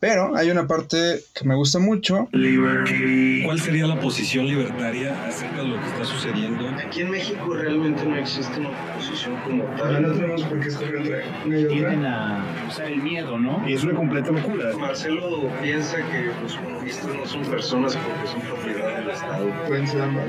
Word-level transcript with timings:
Pero 0.00 0.36
hay 0.36 0.50
una 0.50 0.68
parte 0.68 1.20
que 1.34 1.44
me 1.44 1.56
gusta 1.56 1.80
mucho. 1.80 2.28
¿Cuál 2.30 3.60
sería 3.60 3.86
la 3.86 3.98
posición 4.00 4.46
libertaria 4.46 5.26
acerca 5.26 5.62
de 5.62 5.68
lo 5.68 5.80
que 5.80 5.86
está 5.86 6.04
sucediendo? 6.04 6.68
Aquí 6.68 7.00
en 7.00 7.10
México 7.10 7.52
realmente 7.52 8.04
no 8.04 8.16
existe 8.16 8.60
una 8.60 8.70
posición 8.94 9.36
como 9.42 9.64
tal. 9.76 10.02
No 10.02 10.12
tenemos 10.12 10.44
por 10.44 10.60
qué 10.60 10.68
escoger 10.68 10.96
entre 10.96 11.24
una 11.44 11.58
y 11.58 11.64
otra. 11.64 11.76
Tienen 11.76 12.06
a, 12.06 12.44
o 12.68 12.70
sea, 12.70 12.86
el 12.86 13.02
miedo, 13.02 13.38
¿no? 13.38 13.68
Y 13.68 13.74
es 13.74 13.82
una 13.82 13.94
completa 13.94 14.30
locura. 14.30 14.76
Marcelo 14.76 15.50
piensa 15.60 15.96
que 15.96 16.30
los 16.42 16.54
comunistas 16.56 17.14
no 17.14 17.26
son 17.26 17.44
personas 17.46 17.96
porque 17.96 18.28
son 18.28 18.40
propiedad 18.42 18.98
del 18.98 19.10
Estado. 19.10 19.52
Pueden 19.66 19.86
ser 19.86 20.02
ambas. 20.02 20.26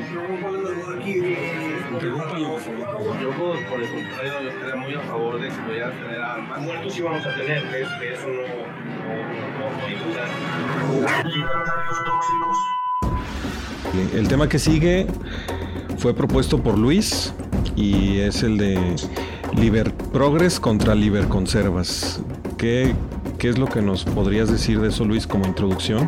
Interrúmpalo, 1.92 2.50
por 2.52 2.62
favor. 2.62 3.20
Yo, 3.20 3.30
por 3.32 3.66
por 3.66 3.82
el 3.82 3.90
contrario, 3.90 4.34
yo 4.44 4.50
estaría 4.50 4.76
muy 4.76 4.94
a 4.94 5.02
favor 5.02 5.42
de 5.42 5.48
que 5.48 5.56
pudieran 5.56 5.92
tener 5.92 6.22
armas. 6.22 6.62
Muertos 6.62 6.94
sí 6.94 7.02
vamos 7.02 7.26
a 7.26 7.36
tener, 7.36 7.64
que, 7.64 7.70
que 8.00 8.14
eso 8.14 8.28
no, 8.28 8.44
tóxicos. 12.06 12.58
El 14.14 14.28
tema 14.28 14.48
que 14.48 14.60
sigue 14.60 15.08
fue 15.98 16.14
propuesto 16.14 16.62
por 16.62 16.78
Luis 16.78 17.34
y 17.76 18.20
es 18.20 18.44
el 18.44 18.58
de 18.58 18.96
Liber 19.56 19.92
Progress 19.94 20.60
contra 20.60 20.94
Liber 20.94 21.28
Conservas. 21.28 22.22
¿Qué, 22.58 22.94
¿Qué 23.40 23.50
es 23.50 23.58
lo 23.58 23.68
que 23.68 23.82
nos 23.82 24.04
podrías 24.04 24.52
decir 24.52 24.80
de 24.80 24.90
eso, 24.90 25.06
Luis, 25.06 25.26
como 25.26 25.46
introducción? 25.48 26.08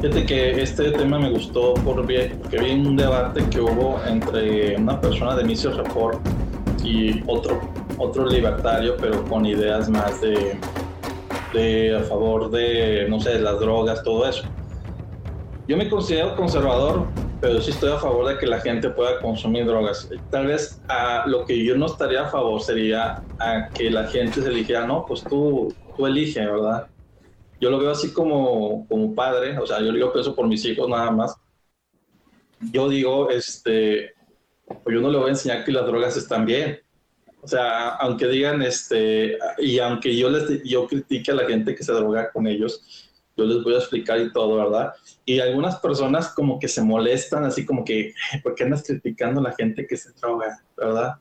Fíjate 0.00 0.26
que 0.26 0.62
este 0.62 0.90
tema 0.90 1.18
me 1.18 1.30
gustó 1.30 1.72
porque 1.82 2.28
vi 2.50 2.70
un 2.70 2.96
debate 2.96 3.42
que 3.48 3.60
hubo 3.60 3.98
entre 4.06 4.76
una 4.76 5.00
persona 5.00 5.34
de 5.34 5.44
Mission 5.44 5.74
Report 5.74 6.18
y 6.84 7.22
otro, 7.26 7.62
otro 7.96 8.28
libertario, 8.28 8.94
pero 8.98 9.24
con 9.24 9.46
ideas 9.46 9.88
más 9.88 10.20
de, 10.20 10.58
de 11.54 11.96
a 11.96 12.02
favor 12.02 12.50
de, 12.50 13.06
no 13.08 13.18
sé, 13.20 13.40
las 13.40 13.58
drogas, 13.58 14.02
todo 14.02 14.28
eso. 14.28 14.44
Yo 15.66 15.78
me 15.78 15.88
considero 15.88 16.36
conservador, 16.36 17.06
pero 17.40 17.58
sí 17.62 17.70
estoy 17.70 17.92
a 17.92 17.98
favor 17.98 18.28
de 18.28 18.36
que 18.36 18.46
la 18.46 18.60
gente 18.60 18.90
pueda 18.90 19.18
consumir 19.20 19.64
drogas. 19.64 20.10
Tal 20.30 20.46
vez 20.48 20.78
a 20.88 21.24
lo 21.26 21.46
que 21.46 21.64
yo 21.64 21.74
no 21.74 21.86
estaría 21.86 22.22
a 22.22 22.28
favor 22.28 22.60
sería 22.60 23.22
a 23.38 23.68
que 23.72 23.90
la 23.90 24.04
gente 24.08 24.42
se 24.42 24.48
eligiera, 24.48 24.86
no, 24.86 25.06
pues 25.06 25.24
tú, 25.24 25.74
tú 25.96 26.06
elige, 26.06 26.44
¿verdad? 26.44 26.86
Yo 27.60 27.70
lo 27.70 27.78
veo 27.78 27.90
así 27.90 28.12
como, 28.12 28.86
como 28.88 29.14
padre, 29.14 29.58
o 29.58 29.66
sea, 29.66 29.80
yo, 29.80 29.92
yo 29.92 30.12
pienso 30.12 30.34
por 30.34 30.46
mis 30.46 30.64
hijos 30.64 30.88
nada 30.88 31.10
más. 31.10 31.36
Yo 32.72 32.88
digo, 32.88 33.30
este, 33.30 34.14
pues 34.66 34.94
yo 34.94 35.00
no 35.00 35.10
le 35.10 35.18
voy 35.18 35.28
a 35.28 35.30
enseñar 35.30 35.64
que 35.64 35.72
las 35.72 35.86
drogas 35.86 36.16
están 36.16 36.44
bien. 36.44 36.80
O 37.42 37.48
sea, 37.48 37.90
aunque 37.90 38.26
digan, 38.26 38.60
este, 38.62 39.38
y 39.58 39.78
aunque 39.78 40.16
yo 40.16 40.28
les 40.28 40.62
yo 40.64 40.86
critique 40.86 41.30
a 41.30 41.34
la 41.34 41.46
gente 41.46 41.74
que 41.74 41.84
se 41.84 41.92
droga 41.92 42.30
con 42.32 42.46
ellos, 42.46 43.10
yo 43.36 43.44
les 43.44 43.62
voy 43.62 43.74
a 43.74 43.78
explicar 43.78 44.18
y 44.18 44.32
todo, 44.32 44.56
¿verdad? 44.56 44.92
Y 45.24 45.38
algunas 45.40 45.76
personas 45.76 46.28
como 46.34 46.58
que 46.58 46.68
se 46.68 46.82
molestan, 46.82 47.44
así 47.44 47.64
como 47.64 47.84
que, 47.84 48.14
¿por 48.42 48.54
qué 48.54 48.64
andas 48.64 48.82
criticando 48.84 49.40
a 49.40 49.44
la 49.44 49.52
gente 49.52 49.86
que 49.86 49.96
se 49.96 50.10
droga, 50.12 50.58
verdad? 50.76 51.16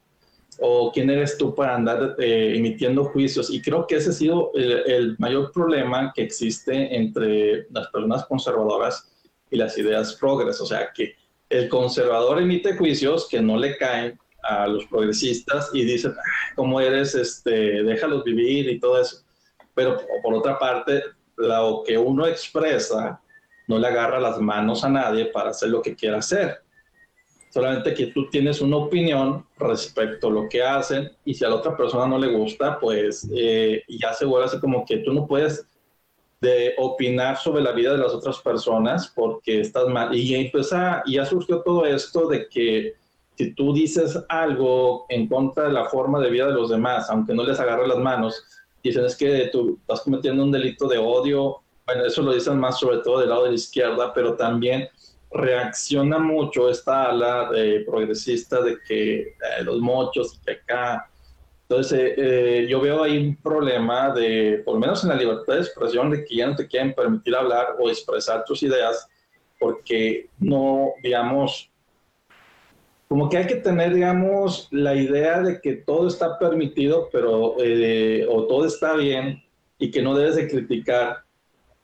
O 0.59 0.91
quién 0.91 1.09
eres 1.09 1.37
tú 1.37 1.53
para 1.53 1.75
andar 1.75 2.15
eh, 2.17 2.53
emitiendo 2.55 3.05
juicios. 3.05 3.49
Y 3.49 3.61
creo 3.61 3.85
que 3.87 3.95
ese 3.95 4.09
ha 4.09 4.13
sido 4.13 4.51
el, 4.53 4.71
el, 4.85 5.15
mayor 5.19 5.51
problema 5.51 6.11
que 6.13 6.23
existe 6.23 6.95
entre 6.95 7.67
las 7.71 7.87
personas 7.87 8.25
conservadoras 8.25 9.11
y 9.49 9.57
las 9.57 9.77
ideas 9.77 10.13
progres. 10.15 10.59
O 10.61 10.65
sea, 10.65 10.91
que 10.93 11.15
el 11.49 11.69
conservador 11.69 12.41
emite 12.41 12.75
juicios 12.75 13.27
que 13.29 13.41
no 13.41 13.57
le 13.57 13.77
caen 13.77 14.19
a 14.43 14.67
los 14.67 14.85
progresistas 14.85 15.69
y 15.73 15.83
dicen, 15.83 16.13
¿cómo 16.55 16.79
eres? 16.79 17.15
Este, 17.15 17.83
déjalos 17.83 18.23
vivir 18.23 18.69
y 18.69 18.79
todo 18.79 19.01
eso. 19.01 19.23
Pero 19.73 19.97
por 20.23 20.33
otra 20.33 20.57
parte, 20.57 21.03
lo 21.37 21.83
que 21.85 21.97
uno 21.97 22.25
expresa 22.27 23.21
no 23.67 23.79
le 23.79 23.87
agarra 23.87 24.19
las 24.19 24.39
manos 24.39 24.83
a 24.83 24.89
nadie 24.89 25.25
para 25.25 25.49
hacer 25.49 25.69
lo 25.69 25.81
que 25.81 25.95
quiera 25.95 26.19
hacer 26.19 26.64
solamente 27.55 27.93
que 27.93 28.07
tú 28.07 28.29
tienes 28.29 28.59
una 28.59 28.75
opinión 28.75 29.45
respecto 29.57 30.27
a 30.27 30.29
lo 30.29 30.49
que 30.49 30.61
hacen 30.61 31.09
y 31.23 31.33
si 31.33 31.45
a 31.45 31.47
la 31.47 31.55
otra 31.55 31.77
persona 31.77 32.05
no 32.05 32.19
le 32.19 32.27
gusta, 32.27 32.77
pues 32.77 33.29
eh, 33.33 33.81
ya 33.87 34.13
se 34.13 34.25
vuelve 34.25 34.47
así 34.47 34.59
como 34.59 34.83
que 34.83 34.97
tú 34.97 35.13
no 35.13 35.25
puedes 35.25 35.65
de 36.41 36.73
opinar 36.77 37.37
sobre 37.37 37.63
la 37.63 37.71
vida 37.71 37.93
de 37.93 37.99
las 37.99 38.11
otras 38.11 38.39
personas 38.39 39.09
porque 39.15 39.61
estás 39.61 39.87
mal. 39.87 40.13
Y 40.13 40.35
empieza, 40.35 41.01
y 41.05 41.13
ya 41.13 41.25
surgió 41.25 41.61
todo 41.61 41.85
esto 41.85 42.27
de 42.27 42.49
que 42.49 42.95
si 43.37 43.53
tú 43.53 43.73
dices 43.73 44.21
algo 44.27 45.05
en 45.07 45.29
contra 45.29 45.67
de 45.67 45.71
la 45.71 45.85
forma 45.85 46.19
de 46.19 46.31
vida 46.31 46.47
de 46.47 46.55
los 46.55 46.69
demás, 46.69 47.09
aunque 47.09 47.33
no 47.33 47.45
les 47.45 47.57
agarre 47.57 47.87
las 47.87 47.99
manos, 47.99 48.43
dicen 48.83 49.05
es 49.05 49.15
que 49.15 49.47
tú 49.53 49.77
estás 49.79 50.01
cometiendo 50.01 50.43
un 50.43 50.51
delito 50.51 50.89
de 50.89 50.97
odio. 50.97 51.61
Bueno, 51.85 52.03
eso 52.03 52.21
lo 52.21 52.33
dicen 52.33 52.59
más 52.59 52.81
sobre 52.81 52.97
todo 52.97 53.21
del 53.21 53.29
lado 53.29 53.45
de 53.45 53.51
la 53.51 53.55
izquierda, 53.55 54.13
pero 54.13 54.35
también 54.35 54.89
reacciona 55.35 56.17
mucho 56.17 56.69
esta 56.69 57.09
ala 57.09 57.49
de 57.51 57.81
progresista 57.81 58.61
de 58.61 58.77
que 58.87 59.19
eh, 59.19 59.63
los 59.63 59.79
mochos, 59.79 60.39
que 60.45 60.53
acá. 60.53 61.09
Entonces, 61.67 62.13
eh, 62.17 62.67
yo 62.69 62.79
veo 62.79 63.03
ahí 63.03 63.17
un 63.17 63.35
problema 63.35 64.13
de, 64.13 64.61
por 64.63 64.75
lo 64.75 64.79
menos 64.79 65.03
en 65.03 65.09
la 65.09 65.15
libertad 65.15 65.55
de 65.55 65.61
expresión, 65.61 66.11
de 66.11 66.23
que 66.23 66.35
ya 66.35 66.47
no 66.47 66.55
te 66.55 66.67
quieren 66.67 66.93
permitir 66.93 67.35
hablar 67.35 67.75
o 67.79 67.89
expresar 67.89 68.45
tus 68.45 68.61
ideas, 68.63 69.07
porque 69.59 70.29
no, 70.39 70.91
digamos, 71.01 71.71
como 73.07 73.29
que 73.29 73.37
hay 73.37 73.47
que 73.47 73.55
tener, 73.55 73.93
digamos, 73.93 74.67
la 74.71 74.95
idea 74.95 75.41
de 75.41 75.59
que 75.59 75.73
todo 75.73 76.07
está 76.07 76.37
permitido, 76.37 77.09
pero, 77.11 77.55
eh, 77.59 78.27
o 78.29 78.45
todo 78.45 78.65
está 78.65 78.95
bien, 78.95 79.43
y 79.77 79.91
que 79.91 80.01
no 80.01 80.15
debes 80.15 80.35
de 80.35 80.47
criticar, 80.47 81.23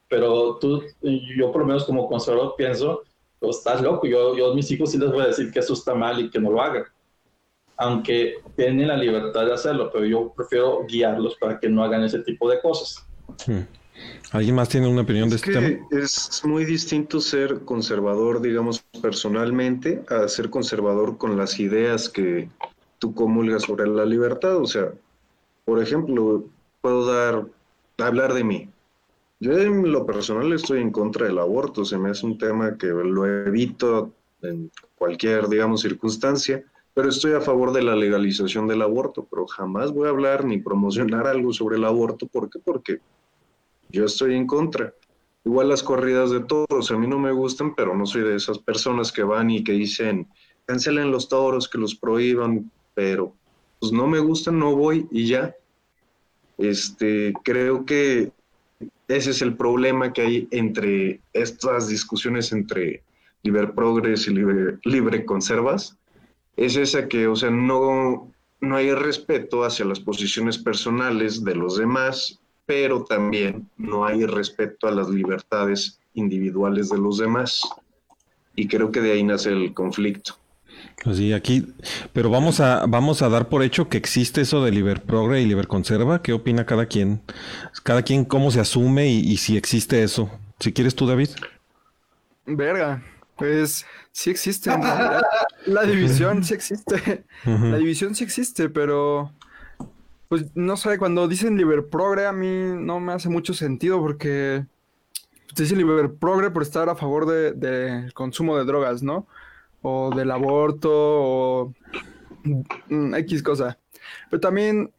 pero 0.07 0.57
tú, 0.57 0.83
yo 1.01 1.51
por 1.51 1.61
lo 1.61 1.67
menos 1.67 1.85
como 1.85 2.07
conservador 2.07 2.55
pienso, 2.55 3.03
pues, 3.41 3.57
estás 3.57 3.81
loco, 3.81 4.05
yo, 4.05 4.37
yo 4.37 4.51
a 4.51 4.55
mis 4.55 4.69
hijos 4.69 4.91
sí 4.91 4.99
les 4.99 5.11
voy 5.11 5.23
a 5.23 5.27
decir 5.27 5.51
que 5.51 5.59
eso 5.59 5.73
está 5.73 5.95
mal 5.95 6.19
y 6.19 6.29
que 6.29 6.39
no 6.39 6.51
lo 6.51 6.61
hagan. 6.61 6.83
Aunque 7.75 8.35
tienen 8.55 8.87
la 8.87 8.95
libertad 8.95 9.47
de 9.47 9.53
hacerlo, 9.53 9.89
pero 9.91 10.05
yo 10.05 10.31
prefiero 10.35 10.85
guiarlos 10.87 11.35
para 11.37 11.59
que 11.59 11.67
no 11.67 11.83
hagan 11.83 12.03
ese 12.03 12.19
tipo 12.19 12.47
de 12.47 12.61
cosas. 12.61 13.03
Hmm. 13.47 13.61
¿Alguien 14.31 14.55
más 14.55 14.69
tiene 14.69 14.87
una 14.87 15.01
opinión 15.01 15.29
de 15.29 15.37
Es 15.37 15.47
este 15.47 15.59
tema? 15.59 15.87
es 15.91 16.41
muy 16.45 16.65
distinto 16.65 17.19
ser 17.19 17.61
conservador, 17.65 18.41
digamos, 18.41 18.81
personalmente, 19.01 20.03
a 20.09 20.27
ser 20.27 20.51
conservador 20.51 21.17
con 21.17 21.35
las 21.35 21.59
ideas 21.59 22.09
que 22.09 22.47
tú 22.99 23.15
comulgas 23.15 23.63
sobre 23.63 23.87
la 23.87 24.05
libertad. 24.05 24.57
O 24.57 24.67
sea, 24.67 24.91
por 25.65 25.81
ejemplo, 25.81 26.45
puedo 26.81 27.11
dar, 27.11 27.45
hablar 27.97 28.35
de 28.35 28.43
mí. 28.43 28.69
Yo 29.41 29.57
en 29.57 29.91
lo 29.91 30.05
personal 30.05 30.53
estoy 30.53 30.81
en 30.81 30.91
contra 30.91 31.25
del 31.25 31.39
aborto, 31.39 31.83
se 31.83 31.97
me 31.97 32.11
hace 32.11 32.27
un 32.27 32.37
tema 32.37 32.77
que 32.77 32.85
lo 32.85 33.25
evito 33.25 34.13
en 34.43 34.71
cualquier, 34.93 35.47
digamos, 35.49 35.81
circunstancia, 35.81 36.63
pero 36.93 37.09
estoy 37.09 37.33
a 37.33 37.41
favor 37.41 37.73
de 37.73 37.81
la 37.81 37.95
legalización 37.95 38.67
del 38.67 38.83
aborto, 38.83 39.27
pero 39.27 39.47
jamás 39.47 39.91
voy 39.91 40.05
a 40.05 40.11
hablar 40.11 40.45
ni 40.45 40.59
promocionar 40.59 41.25
algo 41.25 41.51
sobre 41.53 41.77
el 41.77 41.85
aborto, 41.85 42.27
¿por 42.27 42.51
qué? 42.51 42.59
Porque 42.59 42.99
yo 43.89 44.05
estoy 44.05 44.35
en 44.35 44.45
contra. 44.45 44.93
Igual 45.43 45.69
las 45.69 45.81
corridas 45.81 46.29
de 46.29 46.41
toros, 46.41 46.91
a 46.91 46.97
mí 46.99 47.07
no 47.07 47.17
me 47.17 47.31
gustan, 47.31 47.73
pero 47.73 47.97
no 47.97 48.05
soy 48.05 48.21
de 48.21 48.35
esas 48.35 48.59
personas 48.59 49.11
que 49.11 49.23
van 49.23 49.49
y 49.49 49.63
que 49.63 49.71
dicen, 49.71 50.27
cancelen 50.67 51.09
los 51.09 51.27
toros, 51.27 51.67
que 51.67 51.79
los 51.79 51.95
prohíban, 51.95 52.71
pero 52.93 53.33
pues 53.79 53.91
no 53.91 54.05
me 54.05 54.19
gustan, 54.19 54.59
no 54.59 54.75
voy 54.75 55.07
y 55.09 55.25
ya. 55.25 55.55
Este, 56.59 57.33
creo 57.43 57.85
que 57.85 58.31
ese 59.17 59.31
es 59.31 59.41
el 59.41 59.55
problema 59.55 60.13
que 60.13 60.21
hay 60.21 60.47
entre 60.51 61.19
estas 61.33 61.87
discusiones 61.87 62.51
entre 62.51 63.03
Liber 63.43 63.73
Progress 63.73 64.27
y 64.27 64.31
Libre, 64.31 64.77
libre 64.83 65.25
Conservas. 65.25 65.97
Es 66.57 66.75
esa 66.75 67.07
que, 67.07 67.27
o 67.27 67.35
sea, 67.35 67.49
no, 67.49 68.31
no 68.59 68.75
hay 68.75 68.93
respeto 68.93 69.63
hacia 69.63 69.85
las 69.85 69.99
posiciones 69.99 70.57
personales 70.57 71.43
de 71.43 71.55
los 71.55 71.77
demás, 71.77 72.39
pero 72.65 73.03
también 73.03 73.69
no 73.77 74.05
hay 74.05 74.25
respeto 74.25 74.87
a 74.87 74.91
las 74.91 75.09
libertades 75.09 75.99
individuales 76.13 76.89
de 76.89 76.97
los 76.97 77.17
demás. 77.17 77.61
Y 78.55 78.67
creo 78.67 78.91
que 78.91 79.01
de 79.01 79.13
ahí 79.13 79.23
nace 79.23 79.49
el 79.49 79.73
conflicto. 79.73 80.40
Pues 81.03 81.17
sí, 81.17 81.33
aquí, 81.33 81.73
pero 82.13 82.29
vamos 82.29 82.59
a, 82.59 82.85
vamos 82.85 83.23
a 83.23 83.29
dar 83.29 83.49
por 83.49 83.63
hecho 83.63 83.89
que 83.89 83.97
existe 83.97 84.41
eso 84.41 84.63
de 84.63 84.71
Liber 84.71 85.01
Progre 85.01 85.41
y 85.41 85.45
Liber 85.47 85.67
Conserva. 85.67 86.21
¿Qué 86.21 86.31
opina 86.31 86.65
cada 86.67 86.85
quien? 86.85 87.21
Cada 87.83 88.03
quien 88.03 88.23
cómo 88.23 88.51
se 88.51 88.59
asume 88.59 89.07
y, 89.07 89.19
y 89.19 89.37
si 89.37 89.57
existe 89.57 90.03
eso. 90.03 90.29
Si 90.59 90.73
quieres 90.73 90.93
tú, 90.93 91.07
David. 91.07 91.29
Verga, 92.45 93.03
pues 93.35 93.85
sí 94.11 94.29
existe. 94.29 94.69
¿no? 94.69 94.77
La, 94.83 95.21
la 95.65 95.83
división 95.83 96.43
sí 96.43 96.53
existe. 96.53 97.23
La 97.45 97.77
división 97.77 98.13
sí 98.15 98.23
existe, 98.23 98.69
pero 98.69 99.31
pues 100.27 100.45
no 100.55 100.77
sé, 100.77 100.97
cuando 100.97 101.27
dicen 101.27 101.57
Liber 101.57 101.87
Progre 101.89 102.25
a 102.25 102.31
mí 102.31 102.47
no 102.77 102.99
me 102.99 103.13
hace 103.13 103.27
mucho 103.29 103.53
sentido 103.53 103.99
porque 103.99 104.65
pues, 105.47 105.55
dicen 105.69 105.77
Liber 105.79 106.13
Progre 106.13 106.51
por 106.51 106.61
estar 106.63 106.89
a 106.89 106.95
favor 106.95 107.25
de- 107.27 107.53
del 107.53 108.13
consumo 108.13 108.57
de 108.57 108.65
drogas, 108.65 109.03
¿no? 109.03 109.27
O 109.81 110.11
del 110.15 110.31
aborto 110.31 110.89
o 110.93 111.73
mm, 112.89 113.15
X 113.15 113.43
cosa. 113.43 113.77
Pero 114.29 114.39
también 114.39 114.91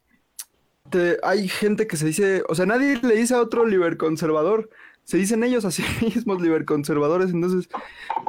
hay 1.23 1.47
gente 1.47 1.87
que 1.87 1.97
se 1.97 2.05
dice, 2.05 2.43
o 2.47 2.55
sea, 2.55 2.65
nadie 2.65 2.99
le 3.01 3.15
dice 3.15 3.33
a 3.33 3.41
otro 3.41 3.65
liberconservador, 3.65 4.69
se 5.03 5.17
dicen 5.17 5.43
ellos 5.43 5.65
a 5.65 5.71
sí 5.71 5.83
mismos 6.01 6.41
liberconservadores, 6.41 7.31
entonces 7.31 7.67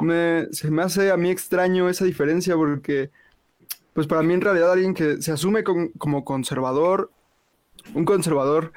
me, 0.01 0.47
se 0.51 0.71
me 0.71 0.83
hace 0.83 1.11
a 1.11 1.17
mí 1.17 1.29
extraño 1.29 1.89
esa 1.89 2.05
diferencia 2.05 2.55
porque, 2.55 3.11
pues 3.93 4.07
para 4.07 4.23
mí 4.23 4.33
en 4.33 4.41
realidad 4.41 4.71
alguien 4.73 4.93
que 4.93 5.21
se 5.21 5.31
asume 5.31 5.63
con- 5.63 5.89
como 5.91 6.25
conservador, 6.25 7.11
un 7.93 8.05
conservador, 8.05 8.73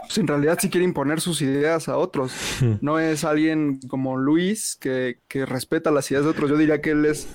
pues 0.00 0.18
en 0.18 0.26
realidad 0.26 0.58
sí 0.60 0.70
quiere 0.70 0.84
imponer 0.84 1.20
sus 1.20 1.42
ideas 1.42 1.88
a 1.88 1.96
otros, 1.96 2.32
no 2.80 2.98
es 2.98 3.24
alguien 3.24 3.80
como 3.88 4.16
Luis 4.16 4.76
que, 4.80 5.20
que 5.28 5.46
respeta 5.46 5.90
las 5.90 6.10
ideas 6.10 6.24
de 6.24 6.30
otros, 6.30 6.50
yo 6.50 6.56
diría 6.56 6.80
que 6.80 6.90
él 6.90 7.04
es, 7.04 7.28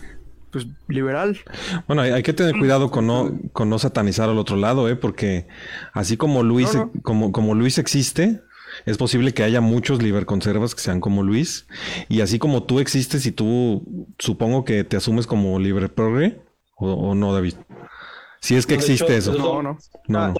pues, 0.52 0.68
liberal. 0.88 1.40
Bueno, 1.88 2.02
hay, 2.02 2.12
hay 2.12 2.24
que 2.24 2.34
tener 2.34 2.58
cuidado 2.58 2.92
con 2.92 3.08
no, 3.08 3.32
con 3.54 3.70
no 3.70 3.80
satanizar 3.80 4.30
al 4.30 4.38
otro 4.38 4.58
lado, 4.58 4.90
¿eh? 4.90 4.96
Porque 4.96 5.48
así 5.94 6.18
como 6.18 6.44
Luis, 6.44 6.74
No, 6.74 6.92
no. 6.94 7.02
Como, 7.02 7.32
como 7.32 7.56
Luis 7.56 7.78
existe, 7.78 8.42
es 8.86 8.98
posible 8.98 9.34
que 9.34 9.44
haya 9.44 9.62
muchos 9.62 10.02
liberconservas 10.02 10.76
que 10.76 10.82
sean 10.82 11.00
como 11.00 11.24
Luis. 11.24 11.68
Y 12.10 12.22
así 12.22 12.40
como 12.40 12.64
tú 12.64 12.80
existes 12.80 13.26
y 13.26 13.32
tú 13.32 14.14
supongo 14.20 14.66
que 14.66 14.84
te 14.84 14.98
asumes 14.98 15.28
como 15.28 15.60
libre 15.60 15.90
progre, 15.90 16.42
o, 16.76 16.92
o 16.92 17.16
no, 17.16 17.34
David. 17.34 17.56
Si 18.42 18.56
es 18.56 18.66
que 18.66 18.74
hecho, 18.74 18.84
existe 18.92 19.16
eso. 19.18 19.32
es 19.34 19.38
No, 19.40 19.62
no. 19.62 19.78
No. 20.08 20.34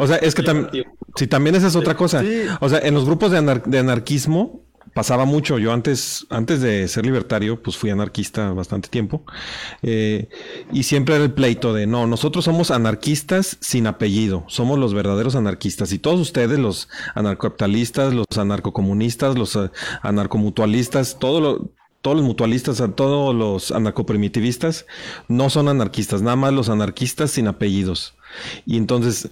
O 0.00 0.06
sea, 0.06 0.16
es 0.16 0.34
que 0.34 0.42
también... 0.42 0.84
Sí, 1.16 1.26
también 1.26 1.56
esa 1.56 1.66
es 1.68 1.76
otra 1.76 1.96
cosa. 1.96 2.20
Sí. 2.20 2.42
O 2.60 2.68
sea, 2.68 2.78
en 2.80 2.92
los 2.94 3.06
grupos 3.06 3.30
de, 3.30 3.38
anar- 3.38 3.64
de 3.64 3.78
anarquismo 3.78 4.60
pasaba 4.94 5.24
mucho. 5.24 5.58
Yo 5.58 5.72
antes, 5.72 6.26
antes 6.30 6.60
de 6.60 6.86
ser 6.88 7.04
libertario, 7.06 7.62
pues 7.62 7.76
fui 7.78 7.88
anarquista 7.90 8.52
bastante 8.52 8.88
tiempo. 8.90 9.24
Eh, 9.82 10.28
y 10.72 10.82
siempre 10.82 11.14
era 11.14 11.24
el 11.24 11.32
pleito 11.32 11.72
de, 11.72 11.86
no, 11.86 12.06
nosotros 12.06 12.44
somos 12.44 12.70
anarquistas 12.70 13.56
sin 13.60 13.86
apellido. 13.86 14.44
Somos 14.48 14.78
los 14.78 14.92
verdaderos 14.92 15.34
anarquistas. 15.34 15.92
Y 15.92 15.98
todos 15.98 16.20
ustedes, 16.20 16.58
los 16.58 16.88
anarcocapitalistas, 17.14 18.12
los 18.12 18.26
anarcocomunistas, 18.36 19.36
los 19.38 19.56
eh, 19.56 19.70
anarcomutualistas, 20.02 21.18
todo 21.18 21.40
lo- 21.40 21.70
todos 22.06 22.18
los 22.18 22.26
mutualistas, 22.26 22.80
a 22.80 22.92
todos 22.92 23.34
los 23.34 23.72
anarcoprimitivistas, 23.72 24.86
no 25.26 25.50
son 25.50 25.66
anarquistas, 25.66 26.22
nada 26.22 26.36
más 26.36 26.52
los 26.52 26.68
anarquistas 26.68 27.32
sin 27.32 27.48
apellidos. 27.48 28.14
Y 28.64 28.76
entonces, 28.76 29.28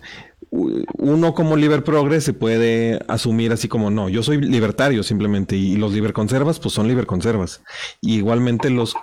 uno 0.50 1.34
como 1.34 1.56
liber 1.56 1.84
progres 1.84 2.24
se 2.24 2.32
puede 2.32 2.98
asumir 3.06 3.52
así 3.52 3.68
como, 3.68 3.90
no, 3.90 4.08
yo 4.08 4.24
soy 4.24 4.40
libertario 4.40 5.04
simplemente, 5.04 5.54
y 5.54 5.76
los 5.76 5.92
liberconservas, 5.92 6.58
pues 6.58 6.74
son 6.74 6.88
liberconservas. 6.88 7.62
Y 8.00 8.16
igualmente 8.16 8.70
los, 8.70 8.96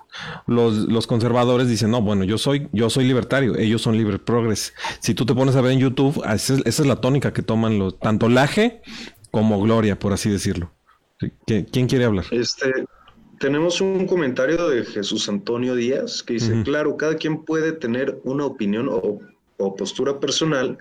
los, 0.48 1.08
conservadores 1.08 1.70
dicen, 1.70 1.92
no, 1.92 2.02
bueno, 2.02 2.26
yo 2.26 2.38
soy, 2.38 2.68
yo 2.74 2.90
soy 2.90 3.06
libertario, 3.06 3.56
ellos 3.58 3.82
son 3.82 3.96
liber 3.96 4.22
progres. 4.22 4.74
Si 5.00 5.14
tú 5.14 5.26
te 5.26 5.34
pones 5.34 5.56
a 5.56 5.62
ver 5.62 5.72
en 5.72 5.80
YouTube, 5.80 6.22
esa 6.26 6.56
es, 6.56 6.62
esa 6.66 6.82
es 6.82 6.88
la 6.90 6.98
tónica 6.98 7.32
que 7.32 7.42
toman 7.42 7.80
los, 7.80 7.98
tanto 8.00 8.28
Laje 8.28 8.82
como 9.32 9.62
Gloria, 9.62 9.98
por 9.98 10.12
así 10.12 10.30
decirlo. 10.30 10.74
¿Qui- 11.48 11.66
¿Quién 11.72 11.88
quiere 11.88 12.04
hablar? 12.04 12.26
Este, 12.32 12.66
tenemos 13.42 13.82
un 13.82 14.06
comentario 14.06 14.70
de 14.70 14.86
Jesús 14.86 15.28
Antonio 15.28 15.76
Díaz 15.76 16.24
que 16.24 16.36
dice, 16.36 16.62
claro, 16.64 16.96
cada 16.96 17.16
quien 17.16 17.44
puede 17.44 17.72
tener 17.74 18.20
una 18.24 18.46
opinión 18.46 18.88
o, 18.88 19.20
o 19.58 19.76
postura 19.76 20.20
personal. 20.20 20.78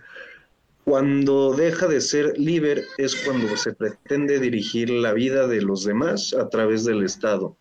Cuando 0.85 1.55
deja 1.55 1.89
de 1.89 2.01
ser 2.01 2.39
líder 2.39 2.85
es 2.99 3.17
cuando 3.17 3.57
se 3.57 3.73
pretende 3.73 4.39
dirigir 4.39 4.91
la 4.91 5.13
vida 5.15 5.47
de 5.47 5.63
los 5.63 5.85
demás 5.85 6.35
a 6.35 6.49
través 6.49 6.85
del 6.85 7.03
Estado. 7.03 7.57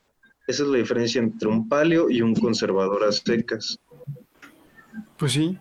Esa 0.47 0.63
es 0.63 0.69
la 0.69 0.77
diferencia 0.77 1.19
entre 1.19 1.47
un 1.47 1.69
palio 1.69 2.09
y 2.09 2.21
un 2.21 2.35
conservador 2.35 3.03
a 3.03 3.11
secas. 3.11 3.79
Pues 5.17 5.31
sí. 5.31 5.57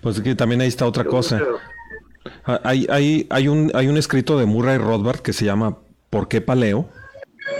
Pues 0.00 0.20
que 0.20 0.34
también 0.34 0.60
ahí 0.60 0.68
está 0.68 0.86
otra 0.86 1.04
cosa. 1.04 1.40
Ah, 2.44 2.60
Hay, 2.64 2.86
hay, 2.90 3.26
hay, 3.30 3.48
un, 3.48 3.70
hay 3.72 3.88
un 3.88 3.96
escrito 3.96 4.38
de 4.38 4.44
Murray 4.44 4.76
Rothbard 4.76 5.20
que 5.20 5.32
se 5.32 5.46
llama 5.46 5.78
¿Por 6.10 6.28
qué 6.28 6.40
paleo? 6.40 6.88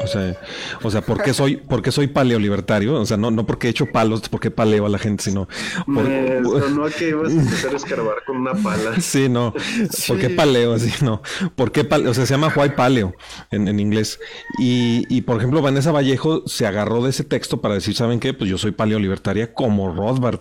O 0.03 0.07
sea, 0.07 0.37
o 0.83 0.91
sea, 0.91 1.01
¿por 1.03 1.23
qué 1.23 1.35
soy, 1.35 1.57
por 1.57 1.83
qué 1.83 1.93
soy 1.93 2.07
paleolibertario? 2.07 2.95
O 3.01 3.05
sea, 3.07 3.17
no, 3.17 3.31
no 3.31 3.45
porque 3.47 3.67
he 3.67 3.71
hecho 3.71 3.87
palos, 3.87 4.23
porque 4.31 4.51
paleo 4.51 4.87
a 4.87 4.89
la 4.89 4.99
gente, 4.99 5.23
sino 5.25 5.47
por- 5.87 6.05
Me 6.09 6.43
sonó 6.43 6.87
a 6.87 6.91
que 6.99 7.09
ibas 7.11 7.29
a 7.31 7.33
empezar 7.37 7.73
a 7.75 7.77
escarbar 7.77 8.17
con 8.27 8.39
una 8.39 8.55
pala. 8.55 8.93
Sí, 9.01 9.29
no. 9.29 9.53
¿Por 10.09 10.19
qué 10.19 10.29
Sí. 10.29 10.35
paleo? 10.35 10.73
Así, 10.75 10.91
no. 11.05 11.23
¿Por 11.55 11.71
qué 11.73 11.85
paleo? 11.85 12.11
O 12.11 12.15
sea, 12.15 12.25
se 12.27 12.33
llama 12.35 12.53
Why 12.55 12.71
Paleo 12.71 13.15
en, 13.51 13.69
en 13.69 13.79
inglés. 13.81 14.19
Y, 14.59 15.05
y, 15.09 15.23
por 15.23 15.37
ejemplo, 15.37 15.61
Vanessa 15.63 15.93
Vallejo 15.93 16.47
se 16.47 16.67
agarró 16.67 17.03
de 17.03 17.11
ese 17.11 17.25
texto 17.25 17.61
para 17.61 17.75
decir, 17.75 17.95
¿saben 17.95 18.21
qué? 18.21 18.33
Pues 18.33 18.49
yo 18.49 18.57
soy 18.59 18.71
paleolibertaria 18.73 19.53
como 19.53 19.95
Rothbard. 19.95 20.41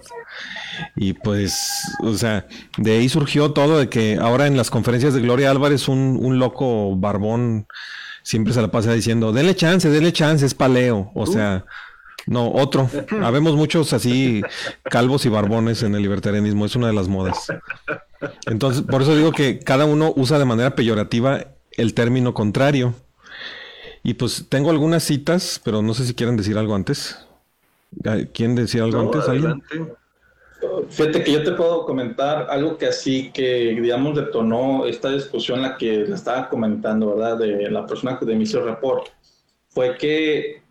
Y 0.95 1.13
pues, 1.13 1.57
o 2.01 2.13
sea, 2.13 2.47
de 2.77 2.91
ahí 2.93 3.09
surgió 3.09 3.51
todo 3.51 3.79
de 3.79 3.89
que 3.89 4.17
ahora 4.21 4.47
en 4.47 4.55
las 4.55 4.69
conferencias 4.69 5.13
de 5.13 5.19
Gloria 5.21 5.51
Álvarez, 5.51 5.87
un, 5.89 6.17
un 6.21 6.39
loco 6.39 6.95
barbón 6.95 7.67
siempre 8.29 8.53
se 8.53 8.61
la 8.61 8.69
pasa 8.69 8.93
diciendo, 8.93 9.31
denle 9.31 9.55
chance, 9.55 9.89
denle 9.89 10.13
chance, 10.13 10.45
es 10.45 10.53
paleo. 10.53 11.09
O 11.15 11.25
sea, 11.25 11.65
no, 12.27 12.51
otro. 12.51 12.87
Habemos 13.23 13.55
muchos 13.55 13.91
así 13.91 14.43
calvos 14.83 15.25
y 15.25 15.29
barbones 15.29 15.81
en 15.81 15.95
el 15.95 16.03
libertarianismo, 16.03 16.67
es 16.67 16.75
una 16.75 16.85
de 16.85 16.93
las 16.93 17.07
modas. 17.07 17.51
Entonces, 18.45 18.83
por 18.83 19.01
eso 19.01 19.15
digo 19.15 19.31
que 19.31 19.57
cada 19.57 19.85
uno 19.85 20.13
usa 20.15 20.37
de 20.37 20.45
manera 20.45 20.75
peyorativa 20.75 21.43
el 21.71 21.95
término 21.95 22.35
contrario. 22.35 22.93
Y 24.03 24.13
pues 24.13 24.45
tengo 24.47 24.69
algunas 24.69 25.03
citas, 25.03 25.59
pero 25.63 25.81
no 25.81 25.95
sé 25.95 26.05
si 26.05 26.13
quieren 26.13 26.37
decir 26.37 26.55
algo 26.55 26.75
antes. 26.75 27.17
¿Quieren 28.31 28.53
decir 28.53 28.83
algo 28.83 29.01
No, 29.01 29.11
antes? 29.11 29.27
¿Alguien? 29.27 29.63
Fíjate 30.89 31.23
que 31.23 31.31
yo 31.31 31.43
te 31.43 31.51
puedo 31.53 31.85
comentar 31.85 32.47
algo 32.49 32.77
que 32.77 32.87
así 32.87 33.31
que, 33.31 33.77
digamos, 33.81 34.15
detonó 34.15 34.85
esta 34.85 35.11
discusión 35.11 35.61
la 35.61 35.77
que 35.77 36.05
le 36.05 36.15
estaba 36.15 36.47
comentando, 36.49 37.15
¿verdad? 37.15 37.37
De 37.37 37.69
la 37.71 37.85
persona 37.85 38.17
que 38.17 38.25
de 38.25 38.33
inicio 38.33 38.63
report. 38.63 39.07
Fue 39.69 39.97
que 39.97 40.61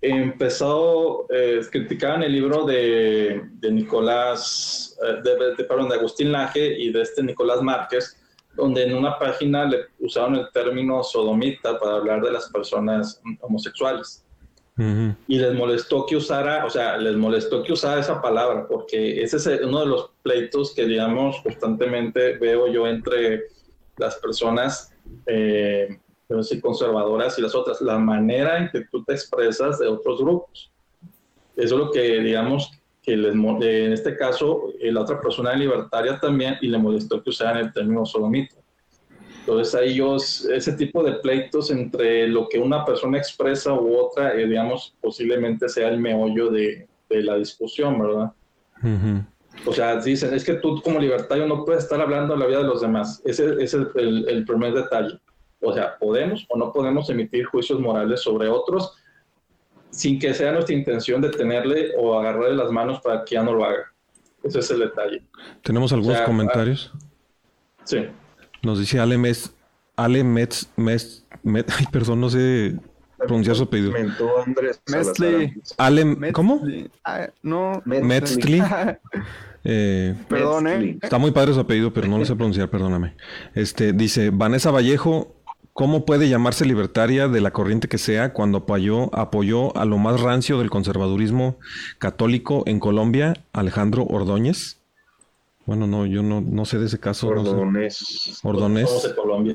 empezó, 0.00 1.26
eh, 1.30 1.60
criticaban 1.70 2.22
el 2.22 2.32
libro 2.32 2.64
de, 2.64 3.42
de 3.52 3.70
Nicolás, 3.72 4.96
eh, 5.02 5.20
de, 5.22 5.54
de- 5.56 5.64
perdón, 5.64 5.88
de 5.88 5.96
Agustín 5.96 6.32
Laje 6.32 6.78
y 6.78 6.92
de 6.92 7.02
este 7.02 7.22
Nicolás 7.22 7.62
Márquez, 7.62 8.16
donde 8.54 8.84
en 8.84 8.94
una 8.94 9.18
página 9.18 9.64
le 9.64 9.86
usaron 10.00 10.36
el 10.36 10.48
término 10.52 11.02
sodomita 11.02 11.78
para 11.78 11.96
hablar 11.96 12.22
de 12.22 12.32
las 12.32 12.48
personas 12.50 13.20
homosexuales 13.40 14.24
Ujú. 14.78 15.12
y 15.26 15.38
les 15.38 15.54
molestó 15.54 16.06
que 16.06 16.14
usara, 16.14 16.64
o 16.64 16.70
sea, 16.70 16.96
les 16.98 17.16
molestó 17.16 17.64
que 17.64 17.72
usara 17.72 18.00
esa 18.00 18.22
palabra, 18.22 18.64
porque 18.68 19.20
ese 19.20 19.36
es 19.36 19.60
uno 19.62 19.80
de 19.80 19.86
los 19.86 20.10
pleitos 20.22 20.72
que, 20.72 20.86
digamos, 20.86 21.40
constantemente 21.42 22.38
veo 22.38 22.68
yo 22.68 22.86
entre 22.86 23.48
las 23.96 24.14
personas, 24.16 24.94
eh, 25.26 25.98
decir, 26.28 26.60
conservadoras 26.60 27.36
y 27.38 27.42
las 27.42 27.56
otras, 27.56 27.80
la 27.80 27.98
manera 27.98 28.58
en 28.58 28.68
que 28.70 28.82
tú 28.82 29.02
te 29.02 29.14
expresas 29.14 29.80
de 29.80 29.88
otros 29.88 30.20
grupos. 30.20 30.70
Eso 31.56 31.74
es 31.74 31.80
lo 31.80 31.90
que, 31.90 32.20
digamos, 32.20 32.70
que 33.02 33.16
les, 33.16 33.34
en 33.34 33.92
este 33.92 34.16
caso, 34.16 34.72
eh, 34.78 34.92
la 34.92 35.00
otra 35.00 35.20
persona 35.20 35.54
libertaria 35.54 36.20
también, 36.20 36.56
y 36.60 36.68
le 36.68 36.78
molestó 36.78 37.20
que 37.20 37.30
usaran 37.30 37.56
el 37.56 37.72
término 37.72 38.06
sodomita. 38.06 38.54
Entonces 39.48 39.74
ahí 39.74 39.94
yo, 39.94 40.16
ese 40.16 40.72
tipo 40.74 41.02
de 41.02 41.12
pleitos 41.14 41.70
entre 41.70 42.28
lo 42.28 42.50
que 42.50 42.58
una 42.58 42.84
persona 42.84 43.16
expresa 43.16 43.72
u 43.72 43.96
otra, 43.96 44.34
eh, 44.34 44.46
digamos, 44.46 44.94
posiblemente 45.00 45.70
sea 45.70 45.88
el 45.88 45.98
meollo 45.98 46.50
de, 46.50 46.86
de 47.08 47.22
la 47.22 47.36
discusión, 47.36 47.98
¿verdad? 47.98 48.30
Ujú. 48.82 49.24
O 49.64 49.72
sea, 49.72 49.96
dicen, 50.02 50.34
es 50.34 50.44
que 50.44 50.52
tú 50.54 50.82
como 50.82 50.98
libertario 51.00 51.46
no 51.46 51.64
puedes 51.64 51.84
estar 51.84 51.98
hablando 51.98 52.34
de 52.34 52.40
la 52.40 52.46
vida 52.46 52.58
de 52.58 52.64
los 52.64 52.82
demás. 52.82 53.22
Ese, 53.24 53.54
ese 53.54 53.62
es 53.62 53.74
el, 53.94 54.28
el- 54.28 54.44
primer 54.44 54.74
detalle. 54.74 55.18
O 55.62 55.72
sea, 55.72 55.96
podemos 55.98 56.44
o 56.50 56.58
no 56.58 56.70
podemos 56.70 57.08
emitir 57.08 57.46
juicios 57.46 57.80
morales 57.80 58.20
sobre 58.20 58.48
otros 58.48 58.98
sin 59.88 60.18
que 60.18 60.34
sea 60.34 60.52
nuestra 60.52 60.74
intención 60.74 61.22
de 61.22 61.30
tenerle 61.30 61.92
o 61.96 62.18
agarrarle 62.18 62.54
las 62.54 62.70
manos 62.70 63.00
para 63.00 63.24
que 63.24 63.36
ya 63.36 63.42
no 63.42 63.54
lo 63.54 63.64
haga. 63.64 63.94
Ese 64.42 64.58
es 64.58 64.70
el 64.72 64.80
detalle. 64.80 65.22
Tenemos 65.62 65.90
algunos 65.90 66.16
O 66.16 66.18
sea, 66.18 66.26
comentarios. 66.26 66.92
Sí. 67.84 68.06
Nos 68.62 68.78
dice 68.78 68.98
Ale 69.00 69.18
Mes, 69.18 69.52
Ale 69.96 70.24
Metz, 70.24 70.68
Metz, 70.76 71.24
Met- 71.44 71.70
ay, 71.78 71.86
perdón, 71.92 72.20
no 72.20 72.30
sé 72.30 72.76
pronunciar 73.18 73.56
su 73.56 73.64
apellido. 73.64 73.92
Mestle. 73.92 74.74
Salazar. 74.86 75.50
Ale, 75.76 76.04
Metzli. 76.04 76.32
¿cómo? 76.32 76.60
Ah, 77.04 77.28
no. 77.42 77.82
Metzli. 77.84 78.62
Eh, 79.64 80.14
Perdón, 80.28 80.68
¿eh? 80.68 80.78
Metzli. 80.78 80.98
Está 81.02 81.18
muy 81.18 81.32
padre 81.32 81.52
su 81.52 81.60
apellido, 81.60 81.92
pero 81.92 82.06
no 82.06 82.16
lo 82.16 82.24
sé 82.24 82.34
pronunciar, 82.36 82.70
perdóname. 82.70 83.14
Este, 83.54 83.92
dice, 83.92 84.30
Vanessa 84.30 84.70
Vallejo, 84.70 85.34
¿cómo 85.72 86.06
puede 86.06 86.28
llamarse 86.28 86.64
libertaria 86.64 87.26
de 87.28 87.40
la 87.40 87.50
corriente 87.50 87.88
que 87.88 87.98
sea 87.98 88.32
cuando 88.32 88.58
apoyó, 88.58 89.14
apoyó 89.14 89.76
a 89.76 89.84
lo 89.84 89.98
más 89.98 90.20
rancio 90.20 90.58
del 90.58 90.70
conservadurismo 90.70 91.58
católico 91.98 92.62
en 92.66 92.78
Colombia, 92.78 93.34
Alejandro 93.52 94.04
Ordóñez? 94.04 94.77
Bueno, 95.68 95.86
no, 95.86 96.06
yo 96.06 96.22
no, 96.22 96.40
no 96.40 96.64
sé 96.64 96.78
de 96.78 96.86
ese 96.86 96.98
caso. 96.98 97.30
no 97.34 97.44
sé. 97.44 97.50
Ordonés. 98.42 99.14
Colombia. 99.14 99.54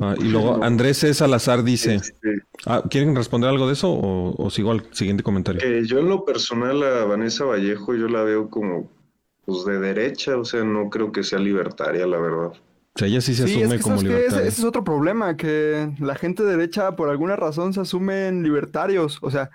Ah, 0.00 0.14
y 0.16 0.28
luego 0.28 0.62
Andrés 0.62 0.98
C. 0.98 1.12
Salazar 1.12 1.64
dice, 1.64 1.96
Este, 1.96 2.36
ah, 2.66 2.84
¿quieren 2.88 3.16
responder 3.16 3.50
algo 3.50 3.66
de 3.66 3.72
eso 3.72 3.90
o, 3.90 4.32
o 4.40 4.50
sigo 4.50 4.70
al 4.70 4.84
siguiente 4.94 5.24
comentario? 5.24 5.60
que 5.60 5.84
yo 5.84 5.98
en 5.98 6.08
lo 6.08 6.24
personal 6.24 6.80
a 6.84 7.04
Vanessa 7.04 7.44
Vallejo 7.44 7.94
yo 7.96 8.06
la 8.06 8.22
veo 8.22 8.48
como 8.48 8.88
pues 9.44 9.64
de 9.64 9.80
derecha, 9.80 10.36
o 10.36 10.44
sea, 10.44 10.62
no 10.62 10.88
creo 10.88 11.10
que 11.10 11.24
sea 11.24 11.40
libertaria, 11.40 12.06
la 12.06 12.20
verdad. 12.20 12.52
O 12.94 12.98
sea, 12.98 13.08
ella 13.08 13.20
sí 13.20 13.34
se 13.34 13.48
Sí, 13.48 13.54
es 13.54 13.62
asume 13.62 13.76
que 13.78 13.82
como 13.82 13.96
¿sabes 13.96 14.02
qué? 14.08 14.08
Ese, 14.10 14.20
libertaria. 14.20 14.48
ese 14.50 14.60
es 14.60 14.64
otro 14.64 14.84
problema, 14.84 15.36
que 15.36 15.90
la 15.98 16.14
gente 16.14 16.44
derecha 16.44 16.94
por 16.94 17.08
alguna 17.08 17.34
razón 17.34 17.72
se 17.72 17.80
asumen 17.80 18.44
libertarios. 18.44 19.18
O 19.20 19.32
sea, 19.32 19.50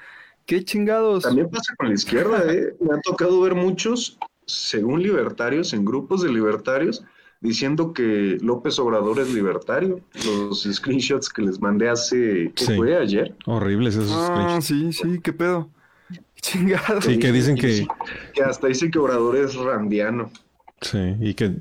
qué 0.45 0.65
chingados. 0.65 1.23
También 1.23 1.49
pasa 1.49 1.73
con 1.77 1.87
la 1.87 1.93
izquierda, 1.93 2.43
¿eh? 2.51 2.75
Me 2.81 2.95
ha 2.97 2.99
tocado 3.01 3.39
ver 3.39 3.55
muchos, 3.55 4.17
según 4.47 5.03
libertarios, 5.03 5.73
en 5.73 5.85
grupos 5.85 6.23
de 6.23 6.29
libertarios, 6.29 7.03
diciendo 7.41 7.93
que 7.93 8.37
López 8.41 8.79
Obrador 8.79 9.19
es 9.19 9.31
libertario. 9.33 9.99
Los 10.25 10.63
screenshots 10.63 11.29
que 11.29 11.43
les 11.43 11.61
mandé 11.61 11.87
hace, 11.89 12.51
¿qué 12.55 12.65
Sí. 12.65 12.75
fue? 12.75 12.95
Ayer. 12.97 13.35
Horribles 13.45 13.95
esos 13.95 14.11
Ah, 14.11 14.59
screenshots. 14.59 14.65
sí, 14.65 14.93
sí, 14.93 15.19
qué 15.21 15.33
pedo. 15.33 15.69
Qué 16.09 16.41
chingados. 16.41 17.03
Sí, 17.05 17.19
que 17.19 17.31
dicen 17.31 17.55
que, 17.55 17.85
Que 18.33 18.43
hasta 18.43 18.67
dice 18.67 18.89
que 18.89 18.97
Obrador 18.99 19.35
es 19.35 19.53
randiano. 19.55 20.31
Sí, 20.81 21.15
y 21.19 21.33
que 21.33 21.55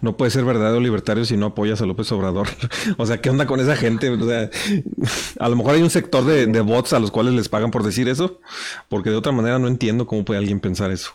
no 0.00 0.16
puede 0.16 0.30
ser 0.30 0.44
verdadero 0.44 0.80
libertario 0.80 1.24
si 1.24 1.36
no 1.36 1.46
apoyas 1.46 1.80
a 1.82 1.86
López 1.86 2.10
Obrador. 2.12 2.48
O 2.98 3.06
sea, 3.06 3.20
¿qué 3.20 3.30
onda 3.30 3.46
con 3.46 3.60
esa 3.60 3.76
gente? 3.76 4.10
O 4.10 4.26
sea, 4.26 4.50
a 5.38 5.48
lo 5.48 5.56
mejor 5.56 5.74
hay 5.74 5.82
un 5.82 5.90
sector 5.90 6.24
de, 6.24 6.46
de 6.46 6.60
bots 6.60 6.92
a 6.92 6.98
los 6.98 7.10
cuales 7.10 7.34
les 7.34 7.48
pagan 7.48 7.70
por 7.70 7.82
decir 7.82 8.08
eso, 8.08 8.40
porque 8.88 9.10
de 9.10 9.16
otra 9.16 9.32
manera 9.32 9.58
no 9.58 9.68
entiendo 9.68 10.06
cómo 10.06 10.24
puede 10.24 10.38
alguien 10.38 10.60
pensar 10.60 10.90
eso. 10.90 11.12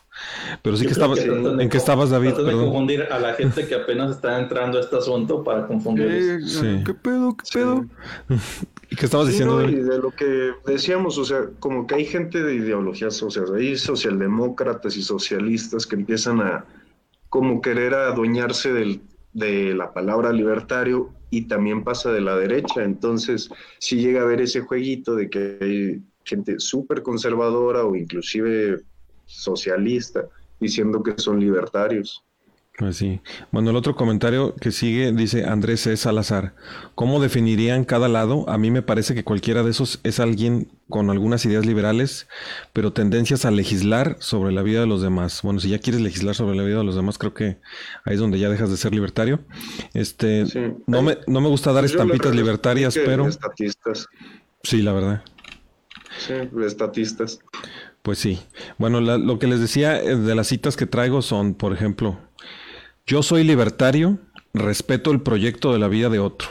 Pero 0.61 0.77
sí 0.77 0.83
Yo 0.83 0.89
que 0.89 0.93
estabas, 0.93 1.19
que 1.19 1.25
tratan 1.25 1.57
de 1.57 1.63
¿en 1.63 1.69
qué 1.69 1.77
estabas, 1.77 2.09
David? 2.09 2.33
de 2.33 2.51
confundir 2.51 3.03
a 3.03 3.19
la 3.19 3.33
gente 3.35 3.67
que 3.67 3.75
apenas 3.75 4.11
está 4.11 4.39
entrando 4.39 4.77
a 4.77 4.81
este 4.81 4.97
asunto 4.97 5.43
para 5.43 5.67
confundirlos. 5.67 6.43
¿Qué, 6.43 6.47
Sí. 6.49 6.83
¿Qué 6.85 6.93
pedo? 6.93 7.35
¿Qué 7.37 7.43
pedo? 7.53 7.85
¿Y 8.89 8.95
qué 8.95 9.05
estabas 9.05 9.27
Sí, 9.27 9.33
diciendo, 9.33 9.61
no, 9.61 9.69
y 9.69 9.75
de 9.75 9.97
lo 9.99 10.11
que 10.11 10.53
decíamos, 10.65 11.17
o 11.17 11.25
sea, 11.25 11.49
como 11.59 11.85
que 11.85 11.95
hay 11.95 12.05
gente 12.05 12.41
de 12.41 12.55
ideologías, 12.55 13.21
o 13.21 13.29
sea, 13.29 13.43
hay 13.55 13.77
socialdemócratas 13.77 14.95
y 14.97 15.03
socialistas 15.03 15.85
que 15.85 15.95
empiezan 15.95 16.39
a 16.41 16.65
como 17.29 17.61
querer 17.61 17.93
adueñarse 17.93 18.71
del, 18.71 19.01
de 19.33 19.73
la 19.73 19.93
palabra 19.93 20.31
libertario 20.31 21.13
y 21.29 21.43
también 21.43 21.83
pasa 21.83 22.11
de 22.11 22.21
la 22.21 22.35
derecha. 22.35 22.83
Entonces, 22.83 23.49
sí 23.79 23.97
llega 23.97 24.21
a 24.21 24.23
haber 24.23 24.41
ese 24.41 24.61
jueguito 24.61 25.15
de 25.15 25.29
que 25.29 25.57
hay 25.61 26.01
gente 26.23 26.59
súper 26.59 27.03
conservadora 27.03 27.83
o 27.83 27.95
inclusive 27.95 28.81
socialista 29.25 30.25
diciendo 30.59 31.03
que 31.03 31.13
son 31.17 31.39
libertarios. 31.39 32.23
Pues. 32.77 33.03
Bueno, 33.51 33.71
el 33.71 33.75
otro 33.75 33.95
comentario 33.95 34.55
que 34.55 34.71
sigue 34.71 35.11
dice 35.11 35.45
Andrés 35.45 35.81
C. 35.81 35.97
Salazar. 35.97 36.53
¿Cómo 36.93 37.19
definirían 37.19 37.85
cada 37.85 38.07
lado? 38.07 38.47
A 38.47 38.59
mí 38.59 38.69
me 38.69 38.83
parece 38.83 39.15
que 39.15 39.23
cualquiera 39.23 39.63
de 39.63 39.71
esos 39.71 39.99
es 40.03 40.19
alguien 40.19 40.67
con 40.89 41.09
algunas 41.09 41.45
ideas 41.45 41.65
liberales, 41.65 42.27
pero 42.73 42.93
tendencias 42.93 43.43
a 43.45 43.51
legislar 43.51 44.15
sobre 44.19 44.51
la 44.53 44.61
vida 44.61 44.79
de 44.81 44.87
los 44.87 45.01
demás. 45.01 45.41
Bueno, 45.43 45.59
si 45.59 45.69
ya 45.69 45.79
quieres 45.79 46.01
legislar 46.01 46.33
sobre 46.35 46.55
la 46.55 46.63
vida 46.63 46.77
de 46.77 46.83
los 46.83 46.95
demás, 46.95 47.17
creo 47.17 47.33
que 47.33 47.57
ahí 48.05 48.13
es 48.13 48.19
donde 48.19 48.39
ya 48.39 48.49
dejas 48.49 48.69
de 48.69 48.77
ser 48.77 48.93
libertario. 48.93 49.39
Este, 49.93 50.45
Sí. 50.45 50.59
no 50.87 51.01
me, 51.01 51.17
no 51.27 51.41
me 51.41 51.49
gusta 51.49 51.71
dar 51.73 51.83
la 51.83 51.87
estampitas 51.89 52.33
libertarias, 52.35 52.95
es 52.95 53.01
que 53.03 53.09
pero 53.09 53.27
Estatistas, 53.27 54.07
sí, 54.63 54.81
la 54.81 54.93
verdad. 54.93 55.23
sí, 56.25 56.33
estatistas. 56.65 57.39
Pues 58.01 58.19
sí. 58.19 58.39
Bueno, 58.77 59.01
la- 59.01 59.17
lo 59.17 59.37
que 59.39 59.47
les 59.47 59.59
decía 59.59 60.01
eh, 60.01 60.15
de 60.15 60.35
las 60.35 60.47
citas 60.47 60.77
que 60.77 60.85
traigo 60.85 61.21
son, 61.21 61.53
por 61.53 61.73
ejemplo, 61.73 62.17
yo 63.05 63.23
soy 63.23 63.43
libertario, 63.43 64.19
respeto 64.53 65.11
el 65.11 65.21
proyecto 65.21 65.73
de 65.73 65.79
la 65.79 65.87
vida 65.89 66.09
de 66.09 66.19
otro. 66.19 66.47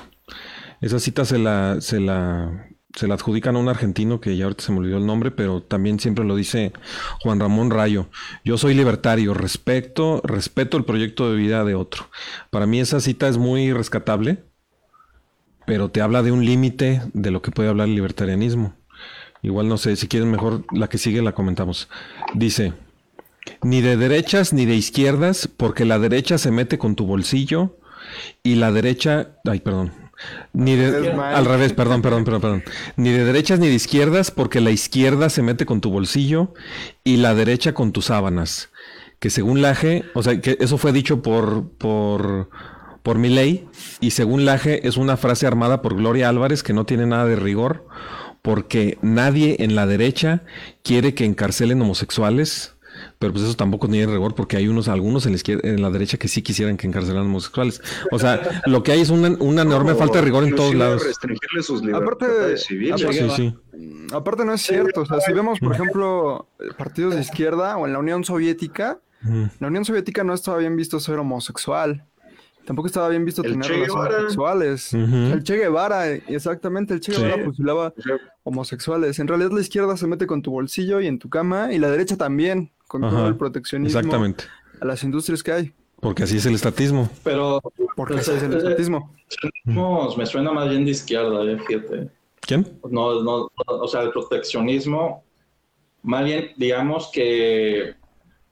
Esa 0.83 0.99
cita 1.01 1.25
se 1.25 1.39
la, 1.39 1.81
se 1.81 2.01
la, 2.01 2.69
se 2.97 3.07
la 3.07 3.15
adjudican 3.15 3.57
a 3.57 3.59
un 3.59 3.69
argentino 3.69 4.21
que 4.21 4.37
ya 4.37 4.45
ahorita 4.45 4.65
se 4.65 4.73
me 4.73 4.79
olvidó 4.79 4.97
el 4.97 5.07
nombre, 5.07 5.31
pero 5.31 5.63
también 5.63 6.01
siempre 6.01 6.25
lo 6.25 6.35
dice 6.35 6.73
Juan 7.21 7.39
Ramón 7.39 7.71
Rayo. 7.71 8.09
Yo 8.43 8.57
soy 8.57 8.73
libertario, 8.75 9.35
respeto, 9.35 10.23
respeto 10.25 10.79
el 10.79 10.85
proyecto 10.85 11.31
de 11.31 11.37
vida 11.37 11.63
de 11.65 11.75
otro. 11.75 12.09
Para 12.51 12.67
mí 12.67 12.81
esa 12.81 13.01
cita 13.01 13.29
es 13.29 13.37
muy 13.37 13.71
rescatable, 13.73 14.45
pero 15.67 15.91
te 15.91 16.01
habla 16.01 16.23
de 16.23 16.33
un 16.33 16.45
límite 16.45 17.03
de 17.13 17.31
lo 17.31 17.43
que 17.43 17.51
puede 17.51 17.69
hablar 17.69 17.89
el 17.89 17.95
libertarianismo. 17.95 18.75
Igual 19.43 19.69
no 19.69 19.77
sé, 19.77 19.95
si 19.97 20.09
quieren 20.09 20.31
mejor 20.31 20.65
la 20.73 20.89
que 20.89 20.97
sigue 20.97 21.21
la 21.21 21.35
comentamos. 21.35 21.91
Dice, 22.33 22.73
ni 23.63 23.83
de 23.83 23.99
derechas 23.99 24.55
ni 24.55 24.65
de 24.65 24.75
izquierdas, 24.75 25.49
porque 25.55 25.85
la 25.85 25.99
derecha 25.99 26.39
se 26.39 26.51
mete 26.51 26.79
con 26.79 26.97
tu 26.97 27.05
bolsillo 27.05 27.77
y 28.43 28.55
la 28.55 28.73
derecha, 28.73 29.37
ay, 29.45 29.61
perdón. 29.61 30.06
Ni 30.53 30.77
de, 30.77 31.13
al 31.13 31.45
revés, 31.45 31.73
perdón, 31.73 32.03
perdón, 32.03 32.25
perdón, 32.25 32.41
perdón. 32.41 32.65
Ni 32.97 33.11
de 33.11 33.25
derechas 33.25 33.59
ni 33.59 33.69
de 33.69 33.75
izquierdas, 33.75 34.31
porque 34.31 34.61
la 34.61 34.71
izquierda 34.71 35.29
se 35.29 35.43
mete 35.43 35.67
con 35.67 35.81
tu 35.81 35.91
bolsillo 35.91 36.55
y 37.05 37.19
la 37.19 37.35
derecha 37.35 37.75
con 37.75 37.93
tus 37.93 38.07
sábanas. 38.07 38.71
Que 39.19 39.31
según 39.31 39.63
Laje, 39.63 40.05
o 40.15 40.23
sea, 40.23 40.41
que 40.41 40.57
eso 40.61 40.79
fue 40.79 40.93
dicho 40.93 41.23
por, 41.23 41.71
por, 41.71 42.51
por 43.03 43.19
Milei, 43.19 43.67
y 44.01 44.11
según 44.13 44.45
Laje 44.45 44.87
es 44.87 44.97
una 44.97 45.17
frase 45.17 45.47
armada 45.47 45.83
por 45.83 45.97
Gloria 45.97 46.29
Álvarez 46.29 46.63
que 46.63 46.73
no 46.73 46.87
tiene 46.87 47.07
nada 47.07 47.27
de 47.27 47.37
rigor, 47.37 47.87
porque 48.43 48.99
nadie 49.03 49.57
en 49.61 49.75
la 49.75 49.87
derecha 49.87 50.45
quiere 50.83 51.15
que 51.15 51.25
encarcelen 51.25 51.83
homosexuales. 51.83 52.76
Pero 53.19 53.33
pues 53.33 53.45
eso 53.45 53.55
tampoco 53.55 53.89
tiene 53.89 54.13
rigor 54.13 54.35
porque 54.35 54.59
hay 54.59 54.69
unos, 54.69 54.89
algunos 54.89 55.25
en 55.25 55.33
la, 55.33 55.37
izquierda, 55.37 55.67
en 55.69 55.81
la 55.81 55.91
derecha 55.91 56.19
que 56.19 56.29
sí 56.29 56.43
quisieran 56.43 56.77
que 56.77 56.87
encarcelaran 56.87 57.27
homosexuales. 57.27 57.81
O 58.13 58.19
sea, 58.19 58.61
lo 58.67 58.83
que 58.83 58.93
hay 58.93 59.01
es 59.01 59.09
una, 59.09 59.29
una 59.41 59.63
enorme 59.63 59.95
falta 59.95 60.19
de 60.19 60.25
rigor 60.27 60.45
en 60.45 60.55
todos 60.55 60.75
lados. 60.75 61.03
Restringirle 61.05 61.63
sus 61.63 61.81
Aparte- 61.83 62.27
libertades 62.27 62.65
civiles. 62.65 63.03
aparte- 63.03 63.31
Sí, 63.31 63.35
sí. 63.37 63.55
Aparte 64.13 64.45
no 64.45 64.53
es 64.53 64.63
cierto, 64.63 65.01
o 65.03 65.07
sea, 65.07 65.21
si 65.21 65.33
vemos, 65.33 65.59
por 65.61 65.73
ejemplo, 65.75 66.49
partidos 66.77 67.15
de 67.15 67.23
izquierda 67.23 67.77
o 67.79 67.87
en 67.87 67.93
la 67.95 67.99
Unión 67.99 68.23
Soviética, 68.25 69.01
la 69.59 69.67
Unión 69.69 69.85
Soviética 69.85 70.23
no 70.23 70.35
estaba 70.35 70.59
bien 70.59 70.77
visto 70.77 71.01
ser 71.01 71.19
homosexual. 71.19 72.05
Tampoco 72.67 72.87
estaba 72.89 73.09
bien 73.09 73.25
visto 73.25 73.43
El 73.45 73.53
tener 73.53 73.71
relaciones. 73.71 74.93
El 74.93 75.43
Che 75.45 75.57
Guevara, 75.57 76.11
eh, 76.11 76.23
exactamente, 76.27 76.95
el 76.95 77.01
Che 77.01 77.13
Sí. 77.13 77.23
Guevara 77.23 77.45
postulaba 77.45 77.95
O 77.97 78.03
sea, 78.03 78.17
homosexuales. 78.43 79.19
En 79.21 79.29
realidad 79.29 79.51
la 79.53 79.61
izquierda 79.61 79.97
se 79.97 80.07
mete 80.07 80.27
con 80.27 80.43
tu 80.43 80.51
bolsillo 80.51 81.01
y 81.01 81.07
en 81.07 81.19
tu 81.19 81.29
cama, 81.31 81.73
y 81.73 81.79
la 81.79 81.91
derecha 81.91 82.17
también, 82.17 82.73
con 82.87 83.05
Ajá. 83.05 83.17
todo 83.17 83.29
el 83.29 83.37
proteccionismo 83.37 83.99
Exactamente. 83.99 84.45
a 84.81 84.85
las 84.85 85.03
industrias 85.03 85.43
que 85.43 85.53
hay. 85.53 85.73
Porque 86.01 86.25
así 86.25 86.37
es 86.37 86.47
el 86.47 86.55
estatismo. 86.55 87.09
Pero 87.25 87.61
Porque 87.97 88.15
Pues, 88.15 88.29
ese 88.29 88.37
es 88.37 88.43
el 88.43 88.53
eh, 88.55 88.57
estatismo. 88.59 89.15
no, 89.65 90.15
me 90.17 90.27
suena 90.27 90.53
más 90.53 90.69
bien 90.69 90.85
de 90.85 90.91
izquierda, 90.91 91.43
eh, 91.45 91.59
fíjate. 91.67 92.11
¿Quién? 92.41 92.79
No, 92.91 93.23
no, 93.23 93.23
no, 93.23 93.51
o 93.67 93.89
sea, 93.89 94.03
el 94.03 94.11
proteccionismo, 94.11 95.25
más 96.03 96.25
bien, 96.25 96.51
digamos 96.57 97.11
que 97.13 97.95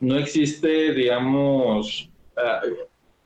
no 0.00 0.16
existe, 0.16 0.92
digamos, 0.94 2.10
ah, 2.36 2.60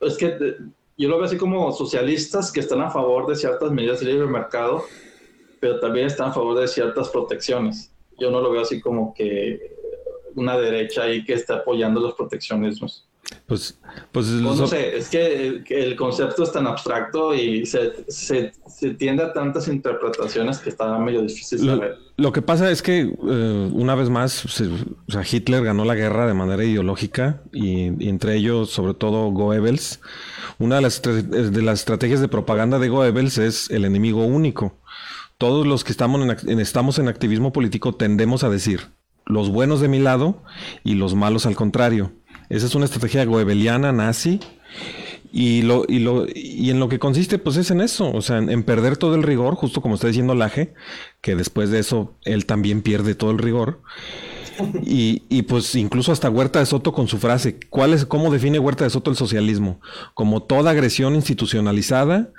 es 0.00 0.17
que 0.19 0.57
yo 0.99 1.09
lo 1.09 1.17
veo 1.17 1.25
así 1.27 1.37
como 1.38 1.71
socialistas 1.73 2.50
que 2.53 2.61
están 2.61 2.81
a 2.83 2.91
favor 2.91 3.27
de 3.29 3.37
ciertas 3.37 3.71
medidas 3.71 4.00
de 4.00 4.07
libre 4.07 4.27
mercado, 4.27 4.83
pero 5.61 5.79
también 5.81 6.07
están 6.09 6.31
a 6.31 6.33
favor 6.33 6.59
de 6.59 6.67
ciertas 6.69 7.09
protecciones. 7.09 7.93
Yo 8.19 8.31
no 8.33 8.41
lo 8.41 8.50
veo 8.50 8.62
así 8.62 8.81
como 8.81 9.15
que 9.15 9.77
una 10.35 10.56
derecha 10.56 11.02
ahí 11.02 11.25
que 11.25 11.35
está 11.35 11.56
apoyando 11.56 12.00
los 12.00 12.14
proteccionismos. 12.14 13.04
Pues, 13.47 13.78
pues, 14.11 14.26
no 14.28 14.66
sé, 14.66 14.97
es 14.97 15.11
que, 15.11 15.62
que 15.66 15.82
el 15.82 15.97
concepto 15.97 16.44
es 16.44 16.52
tan 16.52 16.66
abstracto 16.66 17.35
y 17.35 17.66
se, 17.66 17.92
se, 18.08 18.52
se 18.66 18.94
tiende 18.94 19.23
a 19.23 19.35
tantas 19.35 19.68
interpretaciones 19.68 20.58
que 20.58 20.70
está 20.70 20.99
medio 20.99 21.20
difícil 21.20 21.62
Lo, 21.66 21.75
saber. 21.76 21.99
lo 22.16 22.32
que 22.32 22.40
pasa 22.40 22.70
es 22.70 22.80
que 22.80 23.00
eh, 23.00 23.70
una 23.75 23.94
vez 23.94 24.08
más, 24.08 24.32
se- 24.32 24.68
o 24.68 25.11
sea, 25.12 25.23
Hitler 25.30 25.62
ganó 25.62 25.85
la 25.85 25.94
guerra 25.94 26.26
de 26.26 26.32
manera 26.32 26.64
ideológica 26.64 27.42
y, 27.52 28.02
y 28.02 28.08
entre 28.08 28.35
ellos, 28.37 28.70
sobre 28.70 28.94
todo, 28.94 29.30
Goebbels. 29.30 30.00
Una 30.58 30.76
de 30.76 30.82
las, 30.82 31.02
de 31.02 31.62
las 31.62 31.80
estrategias 31.80 32.20
de 32.23 32.28
propaganda 32.28 32.78
de 32.78 32.88
Goebbels 32.88 33.37
es 33.37 33.70
el 33.70 33.85
enemigo 33.85 34.25
único. 34.25 34.78
Todos 35.37 35.66
los 35.66 35.85
que 35.85 35.92
estamos 35.92 36.23
en- 36.47 36.61
estamos 36.61 36.99
en 36.99 37.08
activismo 37.08 37.52
político 37.52 37.94
tendemos 37.94 38.42
a 38.42 38.49
decir 38.49 38.80
los 39.28 39.50
buenos 39.50 39.80
de 39.80 39.88
mi 39.88 40.00
lado 40.00 40.42
y 40.82 40.94
los 40.94 41.14
malos 41.14 41.47
al 41.47 41.54
contrario. 41.54 42.12
Esa 42.49 42.66
es 42.66 42.75
una 42.75 42.87
estrategia 42.87 43.25
goebbeliana, 43.25 43.92
nazi, 43.92 44.40
y, 45.30 45.62
lo, 45.62 45.85
y, 45.87 45.99
lo, 45.99 46.26
y 46.35 46.70
en 46.70 46.80
lo 46.80 46.88
que 46.88 46.99
consiste, 46.99 47.38
pues 47.38 47.56
es 47.56 47.70
en 47.70 47.82
eso, 47.82 48.11
o 48.11 48.23
sea, 48.23 48.38
en, 48.38 48.50
en 48.50 48.62
perder 48.62 48.97
todo 48.97 49.14
el 49.14 49.23
rigor, 49.23 49.54
justo 49.54 49.82
como 49.82 49.94
está 49.94 50.06
diciendo 50.06 50.35
Laje, 50.35 50.73
que 51.20 51.37
después 51.37 51.70
de 51.70 51.80
eso 51.80 52.16
él 52.25 52.47
también 52.47 52.82
pierde 52.82 53.14
todo 53.14 53.30
el 53.30 53.38
rigor. 53.38 53.82
Y, 54.85 55.23
y 55.28 55.42
pues 55.42 55.76
incluso 55.76 56.11
hasta 56.11 56.28
Huerta 56.28 56.58
de 56.58 56.66
Soto 56.66 56.92
con 56.92 57.06
su 57.06 57.18
frase, 57.18 57.61
¿cuál 57.70 57.94
es, 57.94 58.04
¿cómo 58.04 58.32
define 58.32 58.58
Huerta 58.58 58.82
de 58.82 58.90
Soto 58.90 59.08
el 59.08 59.16
socialismo? 59.16 59.80
Como 60.14 60.42
toda 60.42 60.73
agresión 60.73 61.14
institucionalizada 61.14 62.32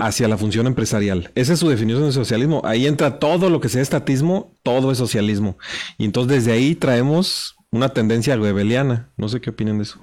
hacia 0.00 0.28
la 0.28 0.36
función 0.38 0.66
empresarial. 0.66 1.30
Esa 1.34 1.52
es 1.52 1.58
su 1.58 1.68
definición 1.68 2.04
de 2.04 2.12
socialismo. 2.12 2.62
Ahí 2.64 2.86
entra 2.86 3.18
todo 3.18 3.50
lo 3.50 3.60
que 3.60 3.68
sea 3.68 3.82
estatismo, 3.82 4.56
todo 4.62 4.90
es 4.92 4.98
socialismo. 4.98 5.56
Y 5.98 6.04
entonces 6.04 6.44
desde 6.44 6.52
ahí 6.52 6.74
traemos 6.74 7.56
una 7.70 7.90
tendencia 7.90 8.36
goebbeliana. 8.36 9.10
No 9.16 9.28
sé 9.28 9.40
qué 9.40 9.50
opinan 9.50 9.78
de 9.78 9.84
eso. 9.84 10.00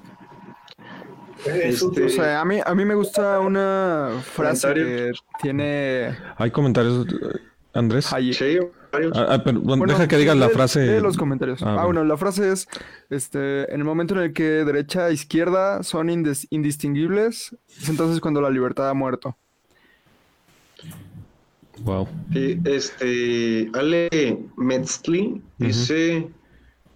este, 1.44 2.04
O 2.04 2.08
sea, 2.08 2.40
a 2.40 2.44
mí, 2.44 2.58
a 2.64 2.74
mí 2.74 2.84
me 2.84 2.94
gusta 2.94 3.40
una 3.40 4.10
frase 4.22 4.68
Comentario. 4.68 4.86
que 4.86 5.12
tiene... 5.42 6.16
Hay 6.36 6.50
comentarios. 6.50 7.06
Andrés. 7.74 8.12
Hayek. 8.12 8.34
Sí. 8.34 8.58
Ah, 9.14 9.26
ah, 9.28 9.42
pero, 9.44 9.60
bueno, 9.60 9.80
Bueno, 9.80 9.92
deja 9.92 10.08
que 10.08 10.16
digas 10.16 10.36
la 10.36 10.48
frase. 10.48 10.86
lee 10.86 11.00
los 11.02 11.18
comentarios. 11.18 11.62
Ah, 11.62 11.66
Ah, 11.66 11.72
bueno. 11.72 11.86
bueno, 12.00 12.04
la 12.04 12.16
frase 12.16 12.50
es, 12.50 12.66
este, 13.10 13.70
en 13.72 13.80
el 13.80 13.84
momento 13.84 14.14
en 14.14 14.20
el 14.20 14.32
que 14.32 14.42
derecha 14.64 15.10
e 15.10 15.12
izquierda 15.12 15.82
son 15.82 16.08
indistinguibles, 16.08 17.54
es 17.80 17.88
entonces 17.90 18.20
cuando 18.20 18.40
la 18.40 18.48
libertad 18.50 18.88
ha 18.88 18.94
muerto. 18.94 19.36
Wow. 21.84 22.08
Sí, 22.32 22.60
este, 22.64 23.70
Ale 23.72 24.38
Metzli 24.56 25.40
dice, 25.58 26.28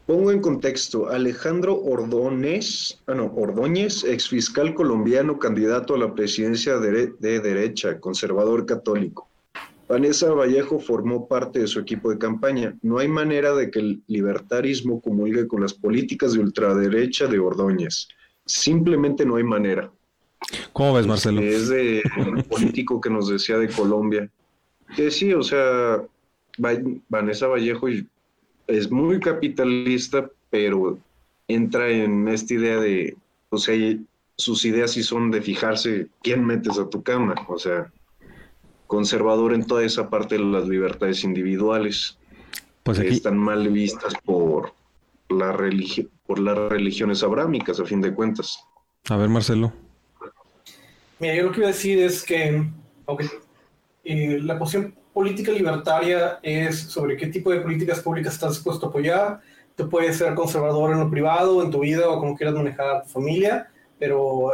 pongo 0.07 0.33
en 0.33 0.41
contexto, 0.41 1.09
Alejandro 1.09 1.81
Ordóñez, 1.81 3.01
ah, 3.07 3.15
no, 3.15 3.27
Ordóñez, 3.35 4.05
exfiscal 4.05 4.75
colombiano, 4.75 5.39
candidato 5.39 5.95
a 5.95 5.99
la 5.99 6.15
presidencia 6.15 6.79
de, 6.79 7.13
de 7.19 7.41
derecha, 7.41 8.01
conservador 8.01 8.67
católico. 8.67 9.29
Vanessa 9.89 10.33
Vallejo 10.33 10.79
formó 10.79 11.29
parte 11.29 11.61
de 11.61 11.67
su 11.67 11.79
equipo 11.79 12.11
de 12.11 12.19
campaña. 12.19 12.75
No 12.81 12.99
hay 12.99 13.09
manera 13.09 13.55
de 13.55 13.71
que 13.71 13.79
el 13.79 14.03
libertarismo 14.07 15.03
comulgue 15.03 15.47
con 15.47 15.61
las 15.61 15.75
políticas 15.75 16.33
de 16.33 16.41
ultraderecha 16.41 17.27
de 17.27 17.39
Ordóñez. 17.39 18.09
Simplemente 18.47 19.27
no 19.27 19.37
hay 19.37 19.45
manera. 19.45 19.91
¿Cómo 20.73 20.95
ves, 20.95 21.07
Marcelo? 21.07 21.43
Es 21.43 21.69
de 21.69 22.03
un 22.17 22.43
político 22.45 23.01
que 23.01 23.11
nos 23.11 23.29
decía 23.29 23.59
de 23.59 23.69
Colombia. 23.69 24.31
Que 24.97 25.11
sí, 25.11 25.33
o 25.33 25.43
sea, 25.43 26.03
Va- 26.63 27.01
Vanessa 27.09 27.47
Vallejo 27.47 27.89
es 28.67 28.91
muy 28.91 29.21
capitalista, 29.21 30.31
pero 30.51 30.99
entra 31.49 31.89
en 31.89 32.29
esta 32.29 32.55
idea 32.55 32.79
de, 32.79 33.17
o 33.51 33.59
sea, 33.59 33.75
sus 34.37 34.65
ideas 34.65 34.93
sí 34.93 35.03
son 35.03 35.31
de 35.31 35.41
fijarse 35.43 36.09
quién 36.23 36.45
metes 36.45 36.79
a 36.79 36.89
tu 36.89 37.03
cama, 37.03 37.35
o 37.49 37.59
sea, 37.59 37.91
conservador 38.87 39.55
en 39.55 39.67
toda 39.67 39.85
esa 39.85 40.11
parte 40.11 40.37
de 40.37 40.45
las 40.45 40.69
libertades 40.69 41.25
individuales, 41.25 42.19
Pues 42.83 42.99
que 42.99 43.09
están 43.09 43.39
mal 43.39 43.69
vistas 43.69 44.15
por, 44.25 44.75
la 45.31 45.53
religi- 45.57 46.09
por 46.27 46.39
las 46.39 46.59
religiones 46.71 47.23
abrámicas, 47.23 47.81
a 47.81 47.87
fin 47.87 48.01
de 48.03 48.13
cuentas. 48.15 48.59
a 49.09 49.17
ver, 49.17 49.29
Marcelo. 49.31 49.73
Mira, 51.19 51.35
yo 51.37 51.45
lo 51.45 51.53
que 51.53 51.61
iba 51.61 51.69
a 51.69 51.73
decir 51.73 51.99
es 52.01 52.23
que 52.25 52.67
ok, 53.07 53.23
eh, 54.05 54.39
la 54.43 54.59
posición 54.59 54.95
política 55.13 55.53
libertaria 55.53 56.39
es 56.43 56.79
sobre 56.81 57.17
qué 57.17 57.27
tipo 57.29 57.51
de 57.51 57.61
políticas 57.61 58.01
públicas 58.01 58.35
estás 58.35 58.55
dispuesto 58.55 58.87
a 58.87 58.89
apoyar. 58.89 59.41
Tú 59.77 59.89
puedes 59.89 60.17
ser 60.17 60.35
conservador 60.35 60.93
en 60.93 61.01
lo 61.01 61.11
privado, 61.11 61.63
en 61.63 61.71
tu 61.71 61.81
vida 61.81 62.09
o 62.09 62.19
como 62.19 62.37
quieras 62.37 62.55
manejar 62.55 62.89
a 62.89 63.03
tu 63.03 63.09
familia, 63.11 63.71
pero 63.99 64.53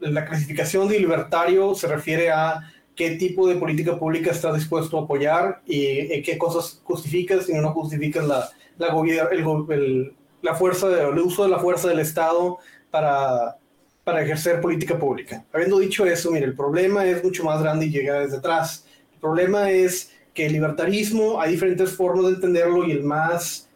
la 0.00 0.24
clasificación 0.24 0.88
de 0.88 0.98
libertario 0.98 1.74
se 1.74 1.86
refiere 1.86 2.30
a 2.30 2.60
qué 2.94 3.12
tipo 3.12 3.48
de 3.48 3.56
política 3.56 3.98
pública 3.98 4.30
estás 4.30 4.54
dispuesto 4.54 4.98
a 4.98 5.02
apoyar 5.02 5.62
y 5.66 6.20
qué 6.22 6.36
cosas 6.36 6.80
justificas 6.84 7.48
y 7.48 7.54
no 7.54 7.72
justificas 7.72 8.26
la, 8.26 8.50
la, 8.78 8.94
la 10.42 10.54
fuerza, 10.54 11.08
el 11.08 11.18
uso 11.18 11.44
de 11.44 11.48
la 11.48 11.58
fuerza 11.58 11.88
del 11.88 12.00
Estado 12.00 12.58
para 12.90 13.56
para 14.04 14.22
ejercer 14.22 14.60
política 14.60 14.98
pública. 14.98 15.44
Habiendo 15.52 15.78
dicho 15.78 16.04
eso, 16.06 16.30
mire, 16.30 16.46
el 16.46 16.56
problema 16.56 17.06
es 17.06 17.22
mucho 17.22 17.44
más 17.44 17.62
grande 17.62 17.86
y 17.86 17.90
llega 17.90 18.20
desde 18.20 18.38
atrás. 18.38 18.86
El 19.14 19.20
problema 19.20 19.70
es 19.70 20.10
que 20.34 20.46
el 20.46 20.52
libertarismo, 20.52 21.40
hay 21.40 21.52
diferentes 21.52 21.94
formas 21.94 22.26
de 22.26 22.32
entenderlo 22.32 22.86
y 22.86 22.92
el 22.92 23.04
más 23.04 23.68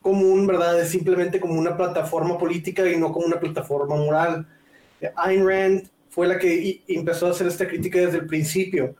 común, 0.00 0.46
¿verdad? 0.46 0.80
Es 0.80 0.88
simplemente 0.88 1.38
como 1.38 1.54
una 1.54 1.76
plataforma 1.76 2.38
política 2.38 2.88
y 2.88 2.96
no 2.96 3.12
como 3.12 3.26
una 3.26 3.38
plataforma 3.38 3.96
moral. 3.96 4.46
Ayn 5.16 5.46
Rand 5.46 5.88
fue 6.08 6.26
la 6.26 6.38
que 6.38 6.82
empezó 6.88 7.26
a 7.26 7.30
hacer 7.30 7.46
esta 7.46 7.68
crítica 7.68 8.00
desde 8.00 8.18
el 8.18 8.26
principio. 8.26 8.96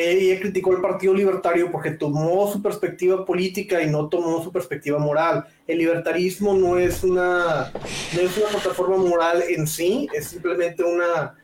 Ella 0.00 0.38
criticó 0.38 0.70
al 0.70 0.80
Partido 0.80 1.12
Libertario 1.12 1.72
porque 1.72 1.90
tomó 1.90 2.50
su 2.52 2.62
perspectiva 2.62 3.24
política 3.24 3.82
y 3.82 3.90
no 3.90 4.08
tomó 4.08 4.44
su 4.44 4.52
perspectiva 4.52 4.96
moral. 4.98 5.44
El 5.66 5.78
libertarismo 5.78 6.54
no 6.54 6.78
es 6.78 7.02
una, 7.02 7.72
no 8.14 8.20
es 8.20 8.38
una 8.38 8.46
plataforma 8.48 8.96
moral 8.96 9.42
en 9.48 9.66
sí, 9.66 10.08
es 10.14 10.26
simplemente 10.26 10.84
una... 10.84 11.34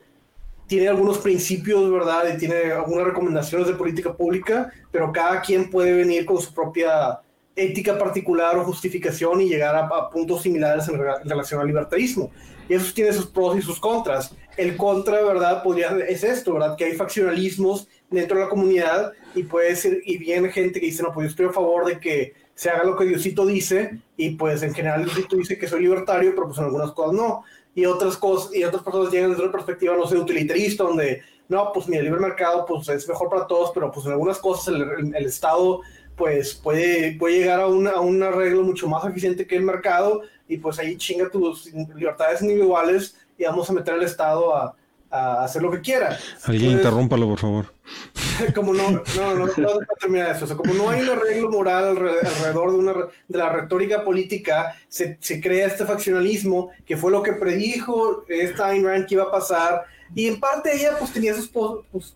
Tiene 0.69 0.87
algunos 0.87 1.19
principios, 1.19 1.91
¿verdad? 1.91 2.33
Y 2.33 2.39
tiene 2.39 2.73
algunas 2.73 3.07
recomendaciones 3.07 3.67
de 3.67 3.75
política 3.75 4.17
pública, 4.17 4.73
pero 4.93 5.13
cada 5.13 5.43
quien 5.43 5.69
puede 5.69 5.93
venir 5.93 6.25
con 6.25 6.41
su 6.41 6.55
propia 6.55 7.21
ética 7.57 7.99
particular 7.99 8.57
o 8.57 8.65
justificación 8.65 9.41
y 9.41 9.49
llegar 9.49 9.75
a, 9.75 9.87
a 9.87 10.11
puntos 10.11 10.43
similares 10.43 10.89
en, 10.89 10.95
rela- 10.95 11.21
en 11.21 11.29
relación 11.29 11.61
al 11.61 11.67
libertarismo. 11.67 12.31
Y 12.69 12.75
eso 12.75 12.95
tiene 12.95 13.13
sus 13.13 13.27
pros 13.27 13.59
y 13.59 13.63
sus 13.63 13.79
contras. 13.79 14.35
El 14.57 14.77
contra, 14.77 15.23
¿verdad? 15.23 15.63
Podría, 15.63 15.99
es 16.09 16.25
esto, 16.25 16.55
¿verdad? 16.55 16.77
Que 16.77 16.85
hay 16.85 16.93
faccionalismos 16.93 17.89
dentro 18.21 18.37
de 18.39 18.45
la 18.45 18.49
comunidad 18.51 19.13
y 19.35 19.43
puede 19.45 19.75
ser, 19.77 20.01
y 20.05 20.19
viene 20.19 20.51
gente 20.51 20.81
que 20.81 20.87
dice, 20.87 21.03
no, 21.03 21.13
pues 21.13 21.25
yo 21.27 21.31
estoy 21.31 21.47
a 21.47 21.53
favor 21.53 21.87
de 21.87 21.99
que 21.99 22.35
se 22.55 22.71
haga 22.71 22.85
lo 22.85 22.97
que 22.97 23.05
Diosito 23.05 23.45
dice, 23.47 23.99
y 24.17 24.31
pues 24.37 24.63
en 24.63 24.73
general 24.75 25.05
Diosito 25.05 25.37
dice 25.37 25.59
que 25.59 25.67
soy 25.67 25.83
libertario, 25.83 26.33
pero 26.35 26.47
pues 26.47 26.59
en 26.59 26.65
algunas 26.65 26.93
cosas 26.93 27.15
no. 27.15 27.43
Y 27.75 27.85
otras 27.87 28.17
cosas, 28.17 28.55
y 28.55 28.63
otras 28.63 28.83
personas 28.85 29.11
llegan 29.13 29.31
desde 29.31 29.43
una 29.43 29.51
perspectiva, 29.53 29.97
no 29.97 30.07
sé, 30.07 30.17
utilitarista, 30.17 30.85
donde, 30.85 31.23
no, 31.49 31.73
pues 31.73 31.89
mi 31.89 32.01
libre 32.01 32.21
mercado, 32.21 32.65
pues 32.65 32.89
es 32.89 33.09
mejor 33.09 33.29
para 33.29 33.47
todos, 33.49 33.73
pero 33.75 33.91
pues 33.91 34.07
en 34.07 34.13
algunas 34.13 34.39
cosas 34.39 34.69
el, 34.69 34.83
el- 34.83 35.15
el 35.17 35.27
Estado, 35.27 35.81
pues 36.17 36.55
puede, 36.55 37.17
puede 37.19 37.39
llegar 37.41 37.59
a, 37.61 37.67
una- 37.67 37.91
a 37.93 38.01
un 38.01 38.23
arreglo 38.23 38.63
mucho 38.63 38.87
más 38.87 39.05
eficiente 39.05 39.47
que 39.49 39.57
el 39.57 39.63
mercado, 39.65 40.23
y 40.47 40.59
pues 40.59 40.79
ahí 40.79 40.97
chinga 40.97 41.29
tus 41.31 41.67
libertades 41.73 42.41
individuales 42.43 43.17
y 43.37 43.43
vamos 43.45 43.69
a 43.69 43.73
meter 43.73 43.95
al 43.95 44.03
Estado 44.05 44.55
a, 44.55 44.77
a 45.15 45.45
hacer 45.45 45.63
lo 45.63 45.71
que 45.71 45.81
quiera. 45.81 46.09
Alguien 46.45 46.73
Entonces, 46.73 46.73
interrúmpalo, 46.73 47.29
por 47.29 47.39
favor. 47.39 47.67
como 48.55 48.75
no, 48.75 48.91
no, 48.91 49.03
no, 49.35 49.47
no, 49.47 49.79
terminar 50.01 50.35
eso. 50.35 50.45
O 50.45 50.49
sea, 50.49 50.57
como 50.57 50.75
no 50.75 50.91
hay 50.91 51.03
un 51.03 51.11
arreglo 51.11 51.51
moral 51.51 51.97
alre- 51.97 52.19
alrededor 52.27 52.73
de, 52.73 52.79
una, 52.79 52.93
de 53.29 53.39
la 53.39 53.49
retórica 53.51 54.05
política, 54.05 54.75
se, 54.89 55.17
se 55.21 55.41
crea 55.41 55.67
este 55.69 55.85
faccionalismo, 55.85 56.71
que 56.85 56.97
fue 56.97 57.13
lo 57.13 57.23
que 57.23 57.35
predijo 57.35 58.25
esta 58.29 58.67
Ayn 58.69 58.85
Rand 58.85 59.07
que 59.07 59.15
iba 59.15 59.25
a 59.25 59.31
pasar. 59.31 59.85
Y 60.17 60.27
en 60.27 60.39
parte 60.39 60.75
ella 60.75 60.97
pues 60.99 61.13
tenía 61.13 61.35
sus, 61.35 61.49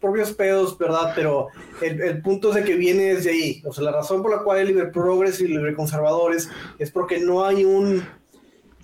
propios 0.01 0.33
pedos, 0.33 0.77
¿verdad? 0.77 1.13
Pero 1.15 1.49
el, 1.81 2.01
el 2.01 2.23
punto 2.23 2.51
es 2.51 2.57
de 2.57 2.65
que 2.65 2.75
viene 2.75 3.15
desde 3.15 3.31
ahí. 3.31 3.63
O 3.65 3.73
sea, 3.73 3.85
la 3.85 3.93
razón 3.93 4.23
por 4.23 4.31
la 4.31 4.43
cual 4.43 4.59
hay 4.59 4.67
libre 4.67 4.87
progres 4.87 5.41
y 5.41 5.49
libre 5.49 5.75
conservadores 5.75 6.49
es 6.79 6.91
porque 6.91 7.19
no 7.19 7.45
hay 7.45 7.65
un 7.65 8.07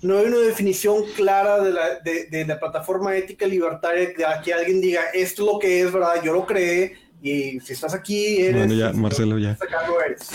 no 0.05 0.17
hay 0.19 0.25
una 0.27 0.37
definición 0.37 1.03
clara 1.15 1.61
de 1.63 1.73
la, 1.73 1.99
de, 1.99 2.27
de 2.29 2.45
la 2.45 2.59
plataforma 2.59 3.15
ética 3.15 3.45
libertaria 3.47 4.07
de 4.09 4.13
que 4.43 4.53
alguien 4.53 4.81
diga 4.81 5.01
esto 5.13 5.43
es 5.43 5.53
lo 5.53 5.59
que 5.59 5.81
es, 5.81 5.91
¿verdad? 5.91 6.21
Yo 6.23 6.33
lo 6.33 6.45
creé 6.45 6.95
y 7.21 7.59
si 7.59 7.73
estás 7.73 7.93
aquí 7.93 8.37
eres. 8.37 8.57
Bueno, 8.67 8.73
ya, 8.73 8.91
si 8.93 8.97
Marcelo, 8.99 9.37
ya. 9.39 9.51
acá, 9.51 9.87
no 9.87 9.99
eres. 10.01 10.29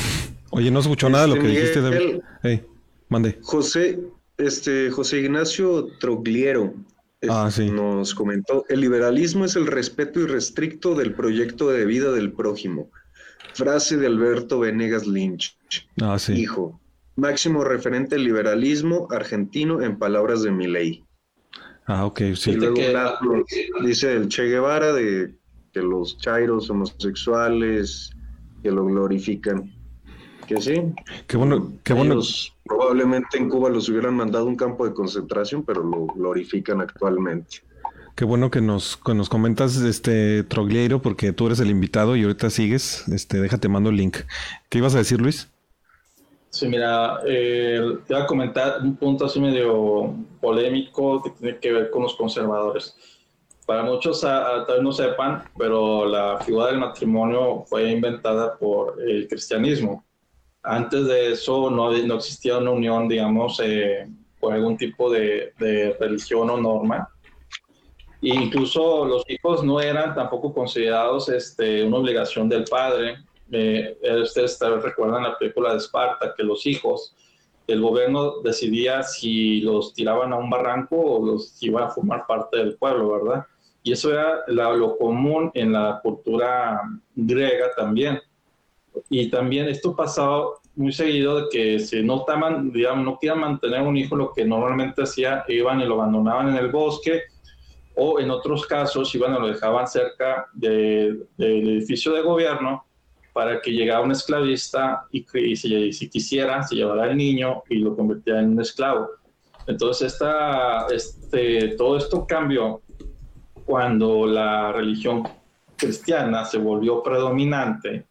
Oye, 0.51 0.71
no 0.71 0.81
escuchó 0.81 1.09
nada 1.09 1.27
de 1.27 1.35
lo 1.35 1.35
que 1.41 1.47
Este, 1.49 1.61
dijiste, 1.61 1.81
David. 1.81 2.21
Hey, 2.43 2.65
mande. 3.09 3.39
José, 3.43 4.01
este, 4.39 4.91
José 4.91 5.19
Ignacio 5.19 5.87
Trogliero 6.01 6.75
es- 7.21 7.31
Ah, 7.31 7.51
sí. 7.51 7.71
nos 7.71 8.15
comentó, 8.15 8.65
el 8.69 8.81
liberalismo 8.81 9.45
es 9.45 9.55
el 9.57 9.67
respeto 9.67 10.21
irrestricto 10.21 10.95
del 10.95 11.15
proyecto 11.15 11.69
de 11.71 11.85
vida 11.87 12.11
del 12.13 12.33
prójimo. 12.33 12.91
Frase 13.55 13.97
de 13.97 14.07
Alberto 14.07 14.59
Venegas 14.61 15.07
Lynch. 15.07 15.57
Ah, 16.01 16.19
sí. 16.19 16.33
Hijo, 16.33 16.81
máximo 17.21 17.63
referente 17.65 18.17
al 18.17 18.25
liberalismo 18.25 19.07
argentino 19.11 19.83
en 19.83 19.99
palabras 19.99 20.43
de 20.43 20.51
Milei. 20.51 21.05
Ah, 21.87 22.05
ok, 22.07 22.21
Y 22.21 22.37
sí. 22.37 22.53
luego 22.53 22.75
que- 22.75 23.57
dice 23.85 24.13
el 24.15 24.29
Che 24.29 24.45
Guevara 24.45 24.93
de 24.93 25.35
que 25.73 25.81
los 25.83 26.19
chairos 26.19 26.69
homosexuales 26.71 28.11
que 28.63 28.71
lo 28.71 28.85
glorifican. 28.87 29.73
Que 30.47 30.61
sí. 30.61 30.75
Qué 31.27 31.37
bueno, 31.37 31.73
qué 31.85 31.93
bueno. 31.93 32.15
Ellos 32.15 32.53
probablemente 32.65 33.39
en 33.39 33.49
Cuba 33.49 33.71
los 33.71 33.89
hubieran 33.89 34.15
mandado 34.17 34.45
a 34.47 34.49
un 34.49 34.57
campo 34.57 34.87
de 34.87 34.93
concentración, 34.95 35.63
pero 35.65 35.83
lo 35.83 36.07
glorifican 36.07 36.81
actualmente. 36.81 37.59
Qué 38.17 38.25
bueno 38.25 38.51
que 38.51 38.61
nos, 38.61 38.97
que 38.97 39.15
nos 39.15 39.29
comentas, 39.29 39.77
este 39.77 40.43
Troglieiro, 40.43 41.01
porque 41.01 41.33
tú 41.33 41.47
eres 41.47 41.61
el 41.61 41.71
invitado 41.71 42.17
y 42.17 42.23
ahorita 42.25 42.51
sigues. 42.51 43.07
Este, 43.09 43.41
déjate 43.41 43.69
mando 43.69 43.91
el 43.91 43.97
link. 43.97 44.19
¿Qué 44.69 44.79
ibas 44.79 44.95
a 44.95 44.99
decir, 44.99 45.21
Luis? 45.21 45.49
Sí, 46.51 46.67
mira, 46.67 47.21
eh, 47.27 47.81
te 48.07 48.13
voy 48.15 48.23
a 48.23 48.27
comentar 48.27 48.81
un 48.83 48.97
punto 48.97 49.25
así 49.27 49.41
medio 49.41 50.15
polémico 50.41 51.23
que 51.23 51.31
tiene 51.31 51.59
que 51.59 51.73
ver 51.73 51.91
con 51.91 52.03
los 52.03 52.17
conservadores. 52.17 52.97
Para 53.65 53.85
muchos 53.85 54.25
a- 54.25 54.57
a- 54.57 54.67
tal 54.67 54.77
vez 54.77 54.85
no 54.85 54.91
sepan, 54.93 55.45
pero 55.57 56.05
la 56.07 56.39
figura 56.41 56.67
del 56.67 56.79
matrimonio 56.79 57.65
fue 57.69 57.91
inventada 57.93 58.57
por 58.59 59.01
el 59.01 59.29
cristianismo. 59.29 60.05
Antes 60.63 61.07
de 61.07 61.33
eso 61.33 61.71
no, 61.71 61.91
no 61.93 62.15
existía 62.17 62.59
una 62.59 62.73
unión, 62.73 63.07
digamos, 63.09 63.61
eh, 63.63 64.09
por 64.41 64.53
algún 64.53 64.77
tipo 64.77 65.09
de, 65.09 65.53
de 65.59 65.97
religión 66.01 66.51
o 66.51 66.57
norma. 66.57 67.09
E 68.21 68.35
incluso 68.35 69.05
los 69.05 69.23
hijos 69.29 69.63
no 69.63 69.81
eran 69.81 70.15
tampoco 70.17 70.53
considerados 70.53 71.29
este, 71.29 71.85
una 71.85 71.99
obligación 71.99 72.49
del 72.49 72.65
padre. 72.65 73.19
Eh, 73.53 73.99
ustedes 74.23 74.59
tal 74.59 74.75
vez 74.75 74.85
recuerdan 74.85 75.25
la 75.25 75.37
película 75.39 75.73
de 75.73 75.79
Esparta, 75.79 76.35
que 76.37 76.43
los 76.43 76.67
hijos, 76.67 77.17
el 77.67 77.81
gobierno 77.81 78.41
decidía 78.43 79.03
si 79.03 79.61
los 79.61 79.95
tiraban 79.95 80.33
a 80.33 80.37
un 80.37 80.51
barranco 80.51 80.97
o 80.97 81.25
los 81.25 81.63
iban 81.63 81.85
a 81.85 81.91
formar 81.91 82.27
parte 82.27 82.59
del 82.59 82.77
pueblo, 82.77 83.13
¿verdad? 83.13 83.47
Y 83.83 83.93
eso 83.93 84.13
era 84.13 84.45
lo 84.47 84.97
común 84.99 85.51
en 85.55 85.73
la 85.73 86.01
cultura 86.03 86.81
griega 87.15 87.69
también. 87.77 88.21
Y 89.09 89.31
también 89.31 89.69
esto 89.69 89.95
pasaba 89.95 90.47
muy 90.75 90.93
seguido 90.93 91.43
de 91.43 91.49
que 91.51 91.79
si 91.79 92.03
no, 92.03 92.21
estaban, 92.21 92.73
digamos, 92.73 93.05
no 93.05 93.19
querían 93.19 93.41
mantener 93.41 93.83
un 93.83 93.97
hijo, 93.97 94.17
lo 94.17 94.33
que 94.33 94.45
normalmente 94.45 95.03
hacía, 95.03 95.45
iban 95.49 95.81
y 95.81 95.87
lo 95.87 95.95
abandonaban 95.95 96.49
en 96.49 96.57
el 96.57 96.71
bosque 96.71 97.23
o 97.97 98.21
en 98.21 98.31
otros 98.31 98.67
casos 98.67 99.15
iban 99.15 99.35
y 99.35 99.41
lo 99.41 99.49
dejaban 99.49 99.87
cerca 99.87 100.47
del 100.53 101.27
edificio 101.39 102.13
de 102.13 102.23
gobierno 102.23 102.85
para 103.41 103.59
que 103.59 103.71
llegara 103.71 104.03
un 104.03 104.13
esclavista 104.13 105.07
y, 105.11 105.25
si, 105.57 105.93
si, 105.95 106.11
quisiera 106.11 106.63
se 106.63 106.75
llevara 106.75 107.05
al 107.05 107.17
niño 107.17 107.63
y 107.71 107.77
lo 107.77 107.97
convirtiera 107.97 108.41
en 108.41 108.51
un 108.51 108.61
esclavo. 108.61 109.09
Entonces 109.67 110.19
este, 110.93 111.69
todo 111.69 111.97
esto 111.97 112.27
cambió 112.27 112.83
cuando 113.65 114.27
la 114.27 114.73
religión 114.73 115.27
cristiana 115.75 116.45
se 116.45 116.59
volvió 116.59 117.03
predominante 117.03 118.05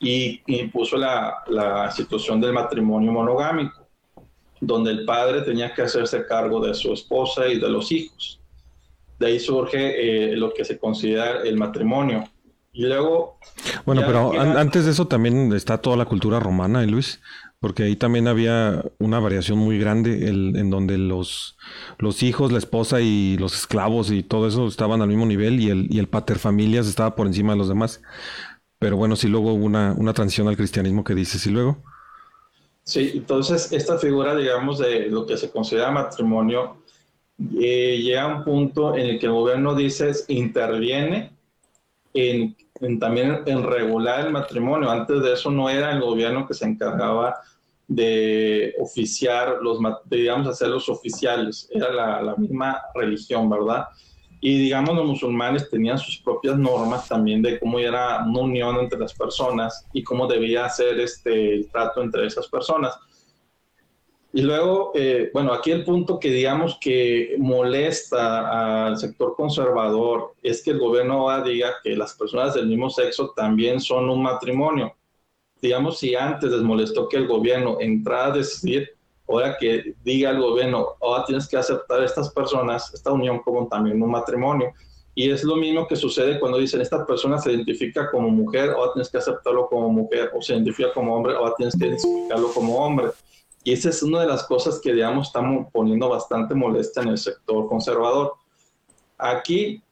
y 0.00 0.40
impuso 0.46 0.96
la, 0.96 1.44
la 1.48 1.90
situación 1.90 2.40
del 2.40 2.54
matrimonio 2.54 3.12
monogámico, 3.12 3.86
donde 4.58 4.90
el 4.90 5.04
padre 5.04 5.42
tenía 5.42 5.74
que 5.74 5.82
hacerse 5.82 6.24
cargo 6.24 6.64
de 6.64 6.72
su 6.72 6.94
esposa 6.94 7.46
y 7.46 7.60
de 7.60 7.68
los 7.68 7.92
hijos. 7.92 8.40
De 9.18 9.26
ahí 9.26 9.38
surge 9.38 10.32
eh, 10.32 10.34
lo 10.34 10.54
que 10.54 10.64
se 10.64 10.78
considera 10.78 11.42
el 11.42 11.58
matrimonio. 11.58 12.24
Y 12.72 12.86
luego... 12.86 13.38
Bueno, 13.84 14.02
pero 14.06 14.32
antes 14.40 14.84
de 14.86 14.92
eso 14.92 15.06
también 15.06 15.52
está 15.52 15.78
toda 15.78 15.96
la 15.96 16.06
cultura 16.06 16.40
romana, 16.40 16.82
¿eh, 16.82 16.86
Luis? 16.86 17.20
Porque 17.60 17.84
ahí 17.84 17.96
también 17.96 18.26
había 18.26 18.84
una 18.98 19.20
variación 19.20 19.58
muy 19.58 19.78
grande 19.78 20.28
en 20.28 20.70
donde 20.70 20.98
los, 20.98 21.56
los 21.98 22.22
hijos, 22.22 22.50
la 22.50 22.58
esposa 22.58 23.00
y 23.00 23.36
los 23.38 23.54
esclavos 23.54 24.10
y 24.10 24.22
todo 24.22 24.48
eso 24.48 24.66
estaban 24.66 25.00
al 25.00 25.08
mismo 25.08 25.26
nivel 25.26 25.60
y 25.60 25.70
el, 25.70 25.86
y 25.90 25.98
el 25.98 26.08
paterfamilias 26.08 26.88
estaba 26.88 27.14
por 27.14 27.26
encima 27.26 27.52
de 27.52 27.58
los 27.58 27.68
demás. 27.68 28.02
Pero 28.78 28.96
bueno, 28.96 29.14
sí 29.14 29.28
luego 29.28 29.52
hubo 29.52 29.64
una, 29.64 29.94
una 29.96 30.12
transición 30.12 30.48
al 30.48 30.56
cristianismo 30.56 31.04
que 31.04 31.14
dices, 31.14 31.46
¿y 31.46 31.50
luego? 31.50 31.82
Sí, 32.84 33.12
entonces 33.14 33.70
esta 33.72 33.96
figura, 33.96 34.34
digamos, 34.34 34.78
de 34.78 35.08
lo 35.08 35.24
que 35.24 35.36
se 35.36 35.50
considera 35.50 35.92
matrimonio, 35.92 36.82
eh, 37.60 38.00
llega 38.02 38.22
a 38.22 38.36
un 38.38 38.44
punto 38.44 38.96
en 38.96 39.06
el 39.06 39.18
que 39.20 39.26
el 39.26 39.32
gobierno 39.32 39.74
dice, 39.76 40.10
interviene 40.28 41.31
en, 42.14 42.56
también 42.98 43.42
en 43.46 43.62
regular 43.62 44.26
el 44.26 44.32
matrimonio. 44.32 44.90
Antes 44.90 45.22
de 45.22 45.32
eso 45.32 45.50
no 45.50 45.68
era 45.68 45.92
el 45.92 46.00
gobierno 46.00 46.46
que 46.46 46.54
se 46.54 46.66
encargaba 46.66 47.36
de 47.88 48.74
oficiar 48.78 49.58
los, 49.60 49.78
digamos, 50.06 50.48
hacerlos 50.48 50.88
oficiales, 50.88 51.68
era 51.70 52.22
la, 52.22 52.34
misma 52.36 52.80
religión, 52.94 53.50
¿verdad? 53.50 53.86
Y 54.40 54.58
digamos, 54.58 54.96
los 54.96 55.06
musulmanes 55.06 55.68
tenían 55.70 55.98
sus 55.98 56.18
propias 56.18 56.56
normas 56.56 57.08
también 57.08 57.42
de 57.42 57.60
cómo 57.60 57.78
era 57.78 58.24
una 58.24 58.40
unión 58.40 58.76
entre 58.78 58.98
las 58.98 59.14
personas 59.14 59.86
y 59.92 60.02
cómo 60.02 60.26
debía 60.26 60.68
ser 60.68 60.98
este, 60.98 61.54
el 61.54 61.68
trato 61.70 62.02
entre 62.02 62.26
esas 62.26 62.48
personas. 62.48 62.98
Y 64.34 64.40
luego, 64.40 64.92
eh, 64.94 65.30
bueno, 65.34 65.52
aquí 65.52 65.72
el 65.72 65.84
punto 65.84 66.18
que 66.18 66.30
digamos 66.30 66.78
que 66.80 67.36
molesta 67.38 68.86
al 68.86 68.96
sector 68.96 69.34
conservador 69.36 70.34
es 70.42 70.62
que 70.62 70.70
el 70.70 70.78
gobierno 70.78 71.26
diga 71.44 71.74
que 71.84 71.94
las 71.94 72.14
personas 72.14 72.54
del 72.54 72.66
mismo 72.66 72.88
sexo 72.88 73.34
también 73.36 73.78
son 73.78 74.08
un 74.08 74.22
matrimonio. 74.22 74.94
Digamos, 75.60 75.98
si 75.98 76.14
antes 76.14 76.50
les 76.50 76.62
molestó 76.62 77.10
que 77.10 77.18
el 77.18 77.26
gobierno 77.26 77.76
entrara 77.78 78.26
a 78.26 78.36
decidir, 78.38 78.96
ahora 79.28 79.56
que 79.60 79.94
diga 80.02 80.30
el 80.30 80.40
gobierno, 80.40 80.88
ahora 81.02 81.26
tienes 81.26 81.46
que 81.46 81.58
aceptar 81.58 82.00
a 82.00 82.06
estas 82.06 82.32
personas, 82.32 82.92
esta 82.94 83.12
unión 83.12 83.40
como 83.40 83.68
también 83.68 84.02
un 84.02 84.10
matrimonio. 84.10 84.72
Y 85.14 85.30
es 85.30 85.44
lo 85.44 85.56
mismo 85.56 85.86
que 85.86 85.94
sucede 85.94 86.40
cuando 86.40 86.56
dicen, 86.56 86.80
esta 86.80 87.04
persona 87.04 87.38
se 87.38 87.52
identifica 87.52 88.10
como 88.10 88.30
mujer, 88.30 88.70
ahora 88.70 88.94
tienes 88.94 89.10
que 89.10 89.18
aceptarlo 89.18 89.68
como 89.68 89.90
mujer, 89.90 90.30
o 90.34 90.40
se 90.40 90.54
identifica 90.54 90.90
como 90.94 91.14
hombre, 91.14 91.34
ahora 91.34 91.52
tienes 91.54 91.76
que 91.78 91.86
identificarlo 91.86 92.50
como 92.54 92.78
hombre. 92.78 93.08
Y 93.64 93.72
esa 93.72 93.90
es 93.90 94.02
una 94.02 94.20
de 94.20 94.26
las 94.26 94.44
cosas 94.44 94.80
que, 94.80 94.92
digamos, 94.92 95.28
estamos 95.28 95.68
poniendo 95.72 96.08
bastante 96.08 96.54
molesta 96.54 97.02
en 97.02 97.08
el 97.08 97.18
sector 97.18 97.68
conservador. 97.68 98.34
Aquí 99.18 99.82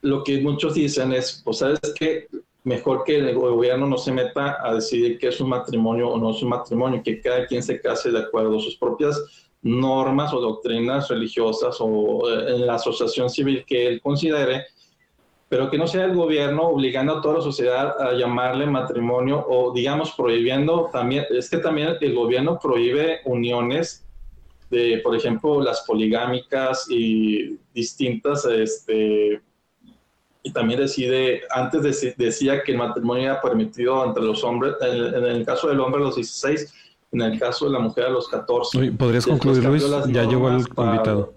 lo 0.00 0.24
que 0.24 0.40
muchos 0.40 0.74
dicen 0.74 1.12
es, 1.12 1.42
pues, 1.44 1.58
¿sabes 1.58 1.80
qué? 1.98 2.28
mejor 2.64 3.04
que 3.04 3.16
el 3.16 3.34
gobierno 3.34 3.86
no 3.86 3.98
se 3.98 4.12
meta 4.12 4.58
a 4.62 4.74
decidir 4.74 5.18
qué 5.18 5.28
es 5.28 5.40
un 5.40 5.48
matrimonio 5.48 6.10
o 6.10 6.18
no 6.18 6.30
es 6.30 6.42
un 6.42 6.50
matrimonio, 6.50 7.02
que 7.02 7.20
cada 7.20 7.46
quien 7.46 7.62
se 7.62 7.80
case 7.80 8.10
de 8.10 8.20
acuerdo 8.20 8.58
a 8.58 8.60
sus 8.60 8.76
propias 8.76 9.20
normas 9.62 10.32
o 10.32 10.40
doctrinas 10.40 11.08
religiosas 11.08 11.76
o 11.80 12.28
eh, 12.28 12.54
en 12.56 12.66
la 12.66 12.74
asociación 12.74 13.30
civil 13.30 13.64
que 13.66 13.86
él 13.86 14.00
considere, 14.00 14.66
pero 15.52 15.68
que 15.68 15.76
no 15.76 15.86
sea 15.86 16.06
el 16.06 16.14
gobierno 16.14 16.62
obligando 16.62 17.18
a 17.18 17.20
toda 17.20 17.34
la 17.34 17.42
sociedad 17.42 17.94
a 18.00 18.14
llamarle 18.14 18.64
matrimonio 18.64 19.44
o 19.46 19.70
digamos 19.70 20.12
prohibiendo 20.12 20.88
también, 20.90 21.26
es 21.28 21.50
que 21.50 21.58
también 21.58 21.94
el 22.00 22.14
gobierno 22.14 22.58
prohíbe 22.58 23.20
uniones 23.26 24.02
de, 24.70 25.02
por 25.04 25.14
ejemplo, 25.14 25.60
las 25.60 25.82
poligámicas 25.82 26.86
y 26.88 27.58
distintas 27.74 28.46
este, 28.46 29.42
y 30.42 30.52
también 30.54 30.80
decide, 30.80 31.42
antes 31.50 32.16
decía 32.16 32.62
que 32.62 32.72
el 32.72 32.78
matrimonio 32.78 33.24
era 33.24 33.42
permitido 33.42 34.06
entre 34.06 34.22
los 34.22 34.42
hombres, 34.44 34.72
en, 34.80 35.22
el 35.22 35.44
caso 35.44 35.68
del 35.68 35.80
hombre 35.80 36.00
a 36.00 36.04
los 36.04 36.16
16, 36.16 36.74
en 37.12 37.20
el 37.20 37.38
caso 37.38 37.66
de 37.66 37.72
la 37.72 37.78
mujer 37.78 38.06
a 38.06 38.08
los 38.08 38.26
14. 38.26 38.92
¿Podrías 38.92 39.26
concluir, 39.26 39.62
Luis? 39.62 39.84
Ya 40.06 40.24
llegó 40.24 40.48
el 40.48 40.64
invitado. 40.78 41.34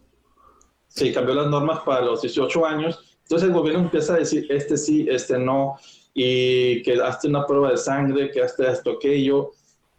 Sí, 0.88 1.12
cambió 1.12 1.36
las 1.36 1.48
normas 1.48 1.80
para 1.82 2.00
los 2.00 2.22
18 2.22 2.66
años. 2.66 3.15
Entonces 3.26 3.48
el 3.50 3.56
gobierno 3.56 3.82
empieza 3.82 4.14
a 4.14 4.20
decir, 4.20 4.46
este 4.50 4.78
sí, 4.78 5.08
este 5.10 5.38
no, 5.40 5.78
y 6.14 6.84
que 6.84 6.94
hazte 7.02 7.28
una 7.28 7.46
prueba 7.46 7.72
de 7.72 7.78
sangre, 7.78 8.30
que 8.32 8.42
hazte 8.42 8.70
esto, 8.70 8.92
aquello. 8.92 9.52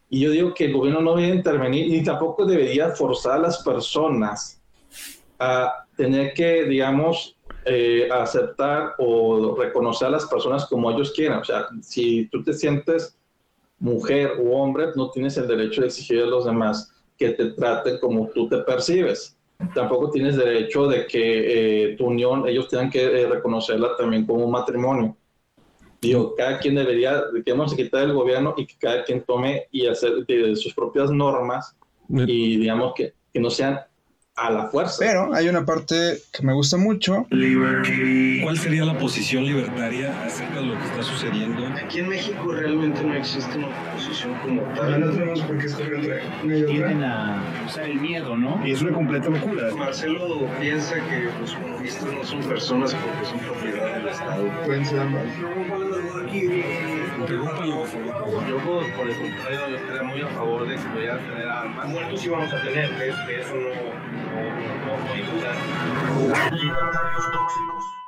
Y 0.08 0.20
yo 0.20 0.30
digo 0.30 0.54
que 0.54 0.66
el 0.66 0.72
gobierno 0.72 1.00
no 1.00 1.16
debe 1.16 1.34
intervenir, 1.34 1.90
ni 1.90 2.04
tampoco 2.04 2.46
debería 2.46 2.90
forzar 2.90 3.32
a 3.32 3.42
las 3.42 3.62
personas 3.64 4.62
a 5.40 5.84
tener 5.96 6.34
que, 6.34 6.64
digamos, 6.64 7.36
eh, 7.64 8.08
aceptar 8.12 8.94
o 8.98 9.56
reconocer 9.56 10.06
a 10.06 10.12
las 10.12 10.26
personas 10.26 10.64
como 10.66 10.88
ellos 10.90 11.12
quieran. 11.12 11.40
O 11.40 11.44
sea, 11.44 11.66
si 11.82 12.28
tú 12.28 12.44
te 12.44 12.52
sientes 12.52 13.18
mujer 13.80 14.34
o 14.40 14.52
hombre, 14.52 14.86
no 14.94 15.10
tienes 15.10 15.36
el 15.36 15.48
derecho 15.48 15.80
de 15.80 15.88
exigir 15.88 16.22
a 16.22 16.26
los 16.26 16.44
demás 16.44 16.92
que 17.18 17.30
te 17.30 17.50
traten 17.50 17.98
como 17.98 18.28
tú 18.28 18.48
te 18.48 18.58
percibes. 18.58 19.36
Tampoco 19.75 20.11
tienes 20.11 20.37
derecho 20.37 20.87
de 20.87 21.07
que 21.07 21.90
eh, 21.92 21.97
tu 21.97 22.07
unión, 22.07 22.47
ellos 22.47 22.69
tengan 22.69 22.90
que 22.90 23.05
eh, 23.05 23.27
reconocerla 23.27 23.97
también 23.97 24.27
como 24.27 24.45
un 24.45 24.51
matrimonio. 24.51 25.16
Digo, 26.01 26.35
cada 26.37 26.59
quien 26.59 26.75
debería, 26.75 27.19
a 27.19 27.77
quitar 27.77 28.05
el 28.05 28.12
gobierno 28.12 28.55
y 28.57 28.66
que 28.66 28.75
cada 28.79 29.03
quien 29.03 29.23
tome 29.23 29.66
y 29.71 29.87
hacer 29.87 30.12
sus 30.57 30.75
propias 30.75 31.11
normas 31.11 31.75
y 32.09 32.59
digamos 32.59 32.92
que, 32.95 33.14
que 33.33 33.40
no 33.40 33.51
sean 33.51 33.81
a 34.37 34.51
la 34.51 34.66
fuerza. 34.66 34.96
Pero 34.99 35.35
hay 35.35 35.49
una 35.49 35.64
parte 35.64 36.20
que 36.33 36.42
me 36.44 36.53
gusta 36.53 36.77
mucho. 36.77 37.27
¿Cuál 37.31 38.59
sería 38.59 38.85
la 38.85 38.99
posición 38.99 39.44
libertaria 39.44 40.25
acerca 40.25 40.61
de 40.61 40.66
lo 40.66 40.79
que 40.79 40.85
está 40.85 41.03
sucediendo? 41.03 41.66
Aquí 41.68 42.01
en 42.01 42.09
México 42.09 42.53
realmente 42.53 43.03
no 43.03 43.14
existe 43.14 43.57
una 43.57 43.68
posición 43.92 44.35
como 44.40 44.62
tal. 44.75 45.01
No 45.01 45.11
tenemos 45.11 45.40
por 45.40 45.59
qué 45.59 45.66
entre 45.66 46.66
Tienen 46.66 47.03
a, 47.03 47.42
o 47.66 47.70
sea, 47.70 47.87
el 47.87 47.99
miedo, 47.99 48.37
¿no? 48.37 48.61
Y 48.66 48.72
es 48.72 48.83
una 48.83 48.92
completa 48.92 49.31
locura. 49.31 49.75
Marcelo 49.75 50.46
piensa 50.61 50.94
que 50.94 51.31
los 51.40 51.55
comunistas 51.55 52.12
no 52.12 52.25
son 52.25 52.42
personas 52.42 52.94
porque 52.94 53.27
son 53.27 53.38
propiedad 53.40 53.96
del 53.96 54.09
Estado. 54.09 54.51
Pueden 54.64 54.85
ser 54.85 55.01
ambas. 55.01 55.25
Yo, 57.16 57.24
por 57.24 59.09
el 59.09 59.16
contrario, 59.16 59.68
yo 59.70 59.76
estaría 59.76 60.02
muy 60.02 60.20
a 60.20 60.29
favor 60.29 60.68
de 60.68 60.74
que 60.76 60.83
pudieran 60.83 61.18
tener 61.20 61.48
armas. 61.48 61.88
Muertos 61.88 62.20
sí 62.20 62.29
vamos 62.29 62.52
a 62.52 62.62
tener, 62.62 62.90
que, 62.94 63.40
eso 63.40 63.55
no, 63.55 63.70
no, 63.70 64.42
no, 64.85 65.05
no 65.05 65.12
hay 65.12 65.22
duda. 65.22 66.50
Libertarios 66.52 67.33
tóxicos. 67.33 68.06